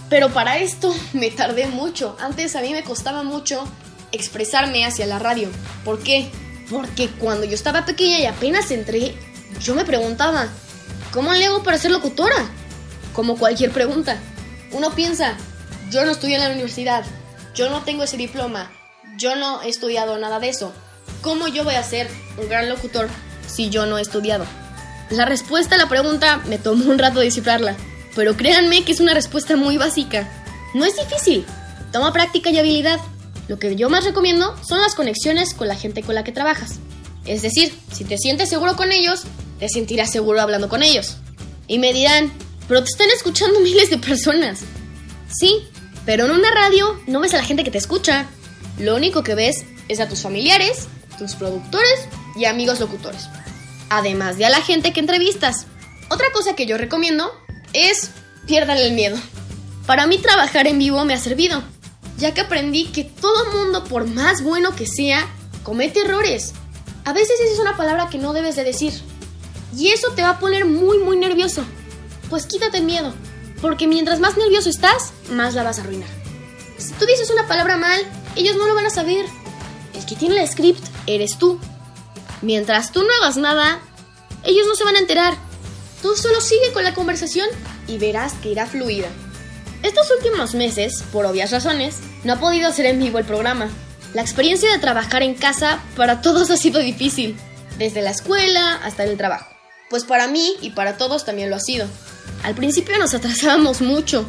Pero 0.09 0.29
para 0.29 0.57
esto 0.57 0.93
me 1.13 1.31
tardé 1.31 1.67
mucho. 1.67 2.15
Antes 2.19 2.55
a 2.55 2.61
mí 2.61 2.71
me 2.73 2.83
costaba 2.83 3.23
mucho 3.23 3.63
expresarme 4.11 4.85
hacia 4.85 5.05
la 5.05 5.19
radio. 5.19 5.49
¿Por 5.85 5.99
qué? 5.99 6.29
Porque 6.69 7.09
cuando 7.09 7.45
yo 7.45 7.53
estaba 7.53 7.85
pequeña 7.85 8.19
y 8.19 8.25
apenas 8.25 8.71
entré, 8.71 9.15
yo 9.59 9.75
me 9.75 9.85
preguntaba, 9.85 10.47
¿cómo 11.11 11.33
le 11.33 11.45
hago 11.45 11.63
para 11.63 11.77
ser 11.77 11.91
locutora? 11.91 12.49
Como 13.13 13.37
cualquier 13.37 13.71
pregunta. 13.71 14.17
Uno 14.71 14.95
piensa, 14.95 15.35
yo 15.89 16.05
no 16.05 16.11
estudié 16.11 16.35
en 16.35 16.41
la 16.41 16.49
universidad, 16.51 17.03
yo 17.53 17.69
no 17.69 17.83
tengo 17.83 18.03
ese 18.03 18.17
diploma, 18.17 18.71
yo 19.17 19.35
no 19.35 19.61
he 19.61 19.69
estudiado 19.69 20.17
nada 20.17 20.39
de 20.39 20.49
eso. 20.49 20.71
¿Cómo 21.21 21.47
yo 21.47 21.63
voy 21.63 21.75
a 21.75 21.83
ser 21.83 22.09
un 22.37 22.47
gran 22.47 22.69
locutor 22.69 23.09
si 23.47 23.69
yo 23.69 23.85
no 23.85 23.97
he 23.97 24.01
estudiado? 24.01 24.45
La 25.09 25.25
respuesta 25.25 25.75
a 25.75 25.77
la 25.77 25.89
pregunta 25.89 26.41
me 26.47 26.57
tomó 26.57 26.89
un 26.89 26.97
rato 26.97 27.19
descifrarla, 27.19 27.75
pero 28.15 28.37
créanme 28.37 28.83
que 28.85 28.93
es 28.93 29.01
una 29.01 29.13
respuesta 29.13 29.57
muy 29.57 29.77
básica. 29.77 30.27
No 30.73 30.85
es 30.85 30.95
difícil, 30.95 31.45
toma 31.91 32.13
práctica 32.13 32.49
y 32.49 32.57
habilidad. 32.57 32.99
Lo 33.49 33.59
que 33.59 33.75
yo 33.75 33.89
más 33.89 34.05
recomiendo 34.05 34.55
son 34.63 34.79
las 34.79 34.95
conexiones 34.95 35.53
con 35.53 35.67
la 35.67 35.75
gente 35.75 36.03
con 36.03 36.15
la 36.15 36.23
que 36.23 36.31
trabajas. 36.31 36.79
Es 37.25 37.41
decir, 37.41 37.77
si 37.91 38.05
te 38.05 38.17
sientes 38.17 38.49
seguro 38.49 38.75
con 38.75 38.91
ellos, 38.91 39.23
te 39.61 39.69
sentirás 39.69 40.11
seguro 40.11 40.41
hablando 40.41 40.67
con 40.67 40.83
ellos. 40.83 41.15
Y 41.67 41.79
me 41.79 41.93
dirán, 41.93 42.33
pero 42.67 42.83
te 42.83 42.89
están 42.89 43.09
escuchando 43.11 43.59
miles 43.61 43.89
de 43.89 43.97
personas. 43.97 44.59
Sí, 45.33 45.63
pero 46.05 46.25
en 46.25 46.31
una 46.31 46.51
radio 46.51 46.99
no 47.07 47.21
ves 47.21 47.33
a 47.33 47.37
la 47.37 47.45
gente 47.45 47.63
que 47.63 47.71
te 47.71 47.77
escucha. 47.77 48.27
Lo 48.77 48.97
único 48.97 49.23
que 49.23 49.35
ves 49.35 49.63
es 49.87 50.01
a 50.01 50.09
tus 50.09 50.21
familiares, 50.21 50.89
tus 51.17 51.35
productores 51.35 52.01
y 52.35 52.43
amigos 52.43 52.81
locutores 52.81 53.29
además 53.91 54.37
de 54.37 54.45
a 54.45 54.49
la 54.49 54.61
gente 54.61 54.93
que 54.93 55.01
entrevistas. 55.01 55.67
Otra 56.09 56.31
cosa 56.31 56.55
que 56.55 56.65
yo 56.65 56.77
recomiendo 56.77 57.29
es 57.73 58.09
pierdan 58.47 58.77
el 58.77 58.93
miedo. 58.93 59.17
Para 59.85 60.07
mí 60.07 60.17
trabajar 60.17 60.65
en 60.67 60.79
vivo 60.79 61.03
me 61.03 61.13
ha 61.13 61.19
servido, 61.19 61.61
ya 62.17 62.33
que 62.33 62.41
aprendí 62.41 62.85
que 62.85 63.03
todo 63.03 63.51
mundo, 63.51 63.83
por 63.83 64.07
más 64.07 64.41
bueno 64.43 64.75
que 64.75 64.87
sea, 64.87 65.27
comete 65.63 66.01
errores. 66.01 66.53
A 67.03 67.11
veces 67.11 67.37
esa 67.41 67.53
es 67.53 67.59
una 67.59 67.75
palabra 67.75 68.07
que 68.09 68.17
no 68.17 68.31
debes 68.31 68.55
de 68.55 68.63
decir. 68.63 68.93
Y 69.77 69.89
eso 69.89 70.11
te 70.15 70.21
va 70.21 70.31
a 70.31 70.39
poner 70.39 70.65
muy 70.65 70.99
muy 70.99 71.17
nervioso. 71.17 71.63
Pues 72.29 72.45
quítate 72.45 72.77
el 72.77 72.83
miedo, 72.83 73.13
porque 73.61 73.87
mientras 73.87 74.19
más 74.19 74.37
nervioso 74.37 74.69
estás, 74.69 75.13
más 75.31 75.53
la 75.53 75.63
vas 75.63 75.79
a 75.79 75.81
arruinar. 75.81 76.09
Si 76.77 76.93
tú 76.93 77.05
dices 77.05 77.29
una 77.29 77.47
palabra 77.47 77.77
mal, 77.77 78.01
ellos 78.35 78.55
no 78.55 78.67
lo 78.67 78.75
van 78.75 78.85
a 78.85 78.89
saber. 78.89 79.25
El 79.93 80.05
que 80.05 80.15
tiene 80.15 80.41
el 80.41 80.47
script 80.47 80.83
eres 81.05 81.37
tú. 81.37 81.59
Mientras 82.41 82.91
tú 82.91 83.03
no 83.03 83.09
hagas 83.21 83.37
nada, 83.37 83.79
ellos 84.43 84.65
no 84.67 84.75
se 84.75 84.83
van 84.83 84.95
a 84.95 84.99
enterar. 84.99 85.35
Tú 86.01 86.15
solo 86.15 86.41
sigue 86.41 86.71
con 86.73 86.83
la 86.83 86.95
conversación 86.95 87.47
y 87.87 87.97
verás 87.97 88.33
que 88.41 88.49
irá 88.49 88.65
fluida. 88.65 89.09
Estos 89.83 90.09
últimos 90.11 90.55
meses, 90.55 91.03
por 91.11 91.25
obvias 91.25 91.51
razones, 91.51 91.99
no 92.23 92.33
ha 92.33 92.39
podido 92.39 92.67
hacer 92.67 92.85
en 92.85 92.99
vivo 92.99 93.19
el 93.19 93.25
programa. 93.25 93.69
La 94.13 94.21
experiencia 94.21 94.71
de 94.71 94.79
trabajar 94.79 95.23
en 95.23 95.35
casa 95.35 95.81
para 95.95 96.21
todos 96.21 96.49
ha 96.49 96.57
sido 96.57 96.79
difícil, 96.79 97.37
desde 97.77 98.01
la 98.01 98.11
escuela 98.11 98.75
hasta 98.83 99.03
el 99.03 99.17
trabajo. 99.17 99.50
Pues 99.91 100.05
para 100.05 100.27
mí 100.27 100.55
y 100.61 100.71
para 100.71 100.97
todos 100.97 101.25
también 101.25 101.51
lo 101.51 101.57
ha 101.57 101.59
sido. 101.59 101.85
Al 102.43 102.55
principio 102.55 102.97
nos 102.97 103.13
atrasábamos 103.13 103.81
mucho. 103.81 104.25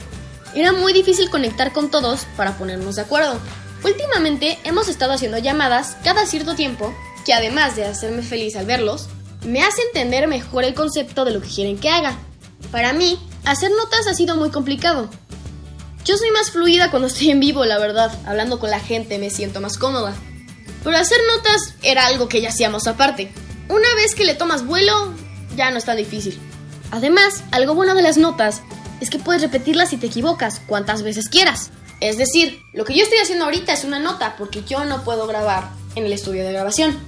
Era 0.55 0.73
muy 0.73 0.93
difícil 0.93 1.31
conectar 1.31 1.73
con 1.73 1.91
todos 1.91 2.27
para 2.37 2.59
ponernos 2.59 2.97
de 2.97 3.03
acuerdo. 3.03 3.39
Últimamente 3.85 4.59
hemos 4.65 4.89
estado 4.89 5.15
haciendo 5.15 5.39
llamadas 5.39 5.97
cada 6.05 6.27
cierto 6.27 6.55
tiempo 6.55 6.95
que 7.25 7.33
además 7.33 7.77
de 7.77 7.85
hacerme 7.85 8.23
feliz 8.23 8.57
al 8.57 8.67
verlos, 8.67 9.07
me 9.45 9.63
hace 9.63 9.83
entender 9.83 10.27
mejor 10.27 10.65
el 10.65 10.75
concepto 10.75 11.25
de 11.25 11.31
lo 11.31 11.41
que 11.41 11.49
quieren 11.49 11.79
que 11.79 11.89
haga. 11.89 12.17
Para 12.71 12.93
mí, 12.93 13.19
hacer 13.45 13.71
notas 13.71 14.07
ha 14.07 14.15
sido 14.15 14.37
muy 14.37 14.51
complicado. 14.51 15.09
Yo 16.05 16.17
soy 16.17 16.33
más 16.33 16.51
fluida 16.51 16.91
cuando 16.91 17.07
estoy 17.07 17.31
en 17.31 17.39
vivo, 17.39 17.65
la 17.65 17.79
verdad. 17.79 18.13
Hablando 18.27 18.59
con 18.59 18.71
la 18.71 18.81
gente 18.81 19.19
me 19.19 19.31
siento 19.31 19.61
más 19.61 19.79
cómoda. 19.79 20.15
Pero 20.83 20.97
hacer 20.97 21.21
notas 21.37 21.75
era 21.83 22.07
algo 22.07 22.29
que 22.29 22.41
ya 22.41 22.49
hacíamos 22.49 22.89
aparte. 22.89 23.33
Una 23.69 23.95
vez 23.95 24.17
que 24.17 24.25
le 24.25 24.35
tomas 24.35 24.67
vuelo, 24.67 25.15
ya 25.57 25.71
no 25.71 25.79
es 25.79 25.85
tan 25.85 25.97
difícil. 25.97 26.39
Además, 26.91 27.43
algo 27.51 27.75
bueno 27.75 27.95
de 27.95 28.03
las 28.03 28.19
notas 28.19 28.63
es 29.01 29.11
que 29.11 29.19
puedes 29.19 29.43
repetirlas 29.43 29.91
si 29.91 29.97
te 29.97 30.07
equivocas 30.07 30.61
cuantas 30.67 31.03
veces 31.03 31.29
quieras. 31.29 31.71
Es 32.01 32.19
decir, 32.19 32.61
lo 32.73 32.85
que 32.85 32.95
yo 32.95 33.03
estoy 33.03 33.19
haciendo 33.19 33.45
ahorita 33.45 33.73
es 33.73 33.85
una 33.85 33.99
nota 33.99 34.37
porque 34.37 34.63
yo 34.65 34.85
no 34.85 35.05
puedo 35.05 35.27
grabar 35.27 35.71
en 35.95 36.05
el 36.05 36.13
estudio 36.13 36.45
de 36.45 36.53
grabación. 36.53 36.99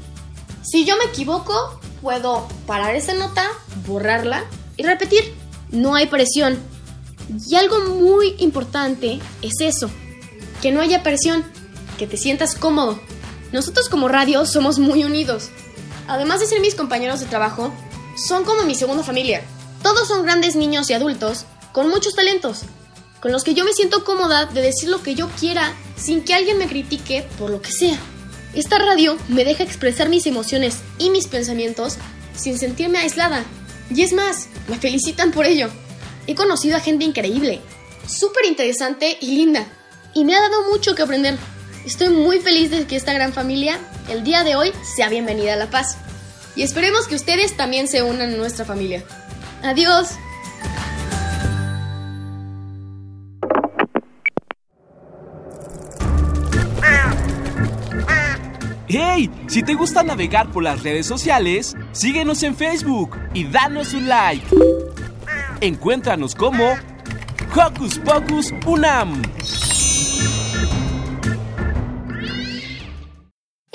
Si 0.63 0.85
yo 0.85 0.97
me 0.97 1.05
equivoco, 1.05 1.81
puedo 2.01 2.49
parar 2.67 2.95
esa 2.95 3.15
nota, 3.15 3.47
borrarla 3.87 4.45
y 4.77 4.83
repetir. 4.83 5.35
No 5.71 5.95
hay 5.95 6.07
presión. 6.07 6.59
Y 7.49 7.57
algo 7.57 7.81
muy 7.81 8.35
importante 8.39 9.21
es 9.43 9.55
eso, 9.61 9.91
que 10.63 10.73
no 10.73 10.81
haya 10.81 11.03
presión, 11.03 11.45
que 11.99 12.07
te 12.07 12.17
sientas 12.17 12.55
cómodo. 12.55 13.01
Nosotros 13.53 13.89
como 13.89 14.09
radio 14.09 14.47
somos 14.47 14.79
muy 14.79 15.05
unidos. 15.05 15.51
Además 16.09 16.41
de 16.41 16.47
ser 16.47 16.61
mis 16.61 16.75
compañeros 16.75 17.21
de 17.21 17.27
trabajo, 17.27 17.73
son 18.17 18.45
como 18.45 18.63
mi 18.65 18.75
segunda 18.75 19.03
familia. 19.03 19.43
Todos 19.83 20.09
son 20.09 20.23
grandes 20.23 20.57
niños 20.57 20.89
y 20.91 20.95
adultos 20.95 21.47
con 21.73 21.89
muchos 21.89 22.15
talentos, 22.15 22.63
con 23.21 23.33
los 23.33 23.45
que 23.45 23.55
yo 23.55 23.65
me 23.65 23.73
siento 23.73 24.05
cómoda 24.05 24.47
de 24.47 24.63
decir 24.63 24.89
lo 24.89 25.03
que 25.03 25.15
yo 25.15 25.29
quiera 25.41 25.75
sin 25.97 26.23
que 26.23 26.35
alguien 26.35 26.59
me 26.59 26.69
critique 26.69 27.27
por 27.39 27.51
lo 27.51 27.61
que 27.61 27.73
sea. 27.73 27.99
Esta 28.55 28.79
radio 28.79 29.17
me 29.29 29.45
deja 29.45 29.65
expresar 29.65 30.09
mis 30.09 30.27
emociones 30.27 30.79
y 30.99 31.11
mis 31.11 31.27
pensamientos 31.27 31.97
sin 32.37 32.59
sentirme 32.59 32.99
aislada. 32.99 33.45
Y 33.95 34.03
es 34.03 34.13
más, 34.13 34.49
me 34.69 34.79
felicitan 34.79 35.33
por 35.33 35.47
ello. 35.47 35.69
He 36.27 36.35
conocido 36.35 36.77
a 36.77 36.81
gente 36.81 37.05
increíble, 37.05 37.61
súper 38.07 38.47
interesante 38.47 39.19
y 39.21 39.37
linda. 39.37 39.67
Y 40.15 40.25
me 40.25 40.37
ha 40.37 40.41
dado 40.41 40.71
mucho 40.71 40.95
que 40.95 41.03
aprender. 41.03 41.37
Estoy 41.85 42.09
muy 42.11 42.39
feliz 42.39 42.71
de 42.71 42.87
que 42.87 42.97
esta 42.97 43.13
gran 43.13 43.33
familia, 43.33 43.79
el 44.09 44.23
día 44.23 44.45
de 44.45 44.57
hoy, 44.57 44.73
sea 44.97 45.09
bienvenida 45.09 45.55
a 45.55 45.57
La 45.57 45.69
Paz 45.69 45.99
y 46.57 46.63
esperemos 46.63 47.09
que 47.09 47.15
ustedes 47.15 47.57
también 47.57 47.89
se 47.89 48.03
unan 48.03 48.33
a 48.33 48.37
nuestra 48.37 48.65
familia. 48.65 49.03
Adiós. 49.63 50.11
¡Hey! 58.87 59.29
Si 59.49 59.63
te 59.63 59.75
gusta 59.75 60.05
navegar 60.05 60.53
por 60.53 60.63
las 60.63 60.83
redes 60.83 61.07
sociales, 61.07 61.75
síguenos 61.93 62.43
en 62.45 62.55
Facebook 62.55 63.19
y 63.33 63.45
danos 63.45 63.93
un 63.93 64.09
like. 64.09 64.47
Encuéntranos 65.61 66.35
como 66.35 66.75
Hocus 67.57 67.99
Pocus 67.99 68.53
Unam. 68.67 69.21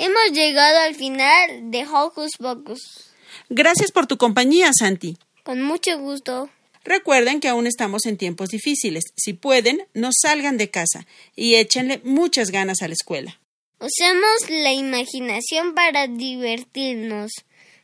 Hemos 0.02 0.32
llegado 0.32 0.78
al 0.78 0.94
final 0.94 1.70
de 1.70 1.86
Hocus 1.86 2.30
Pocus. 2.38 2.80
Gracias 3.50 3.92
por 3.92 4.06
tu 4.06 4.16
compañía, 4.16 4.70
Santi. 4.72 5.18
Con 5.42 5.60
mucho 5.60 5.98
gusto. 5.98 6.48
Recuerden 6.84 7.38
que 7.38 7.48
aún 7.48 7.66
estamos 7.66 8.06
en 8.06 8.16
tiempos 8.16 8.48
difíciles. 8.48 9.04
Si 9.14 9.34
pueden, 9.34 9.86
no 9.92 10.08
salgan 10.10 10.56
de 10.56 10.70
casa 10.70 11.06
y 11.36 11.56
échenle 11.56 12.00
muchas 12.02 12.50
ganas 12.50 12.80
a 12.80 12.88
la 12.88 12.94
escuela. 12.94 13.38
Usemos 13.78 14.48
la 14.48 14.72
imaginación 14.72 15.74
para 15.74 16.06
divertirnos. 16.06 17.32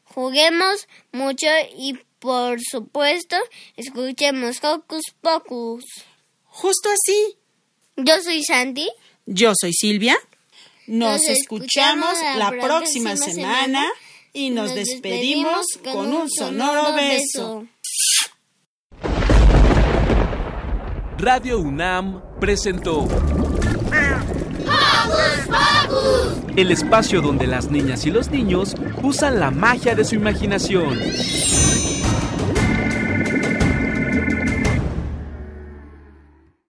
Juguemos 0.04 0.88
mucho 1.12 1.48
y, 1.76 1.98
por 2.18 2.62
supuesto, 2.62 3.36
escuchemos 3.76 4.64
Hocus 4.64 5.04
Pocus. 5.20 5.84
Justo 6.44 6.88
así. 6.88 7.36
Yo 7.98 8.22
soy 8.22 8.42
Santi. 8.42 8.88
Yo 9.26 9.52
soy 9.54 9.74
Silvia. 9.74 10.16
Nos, 10.86 11.28
escuchamos 11.28 12.16
la 12.36 12.50
próxima 12.50 13.16
semana 13.16 13.84
y 14.32 14.50
nos 14.50 14.74
despedimos 14.74 15.66
con 15.92 16.14
un 16.14 16.30
sonoro 16.30 16.94
beso. 16.94 17.66
Radio 21.18 21.58
UNAM 21.58 22.22
presentó 22.38 23.08
el 26.56 26.70
espacio 26.70 27.20
donde 27.20 27.46
las 27.46 27.70
niñas 27.70 28.06
y 28.06 28.10
los 28.10 28.30
niños 28.30 28.74
usan 29.02 29.40
la 29.40 29.50
magia 29.50 29.94
de 29.94 30.04
su 30.04 30.14
imaginación. 30.14 30.98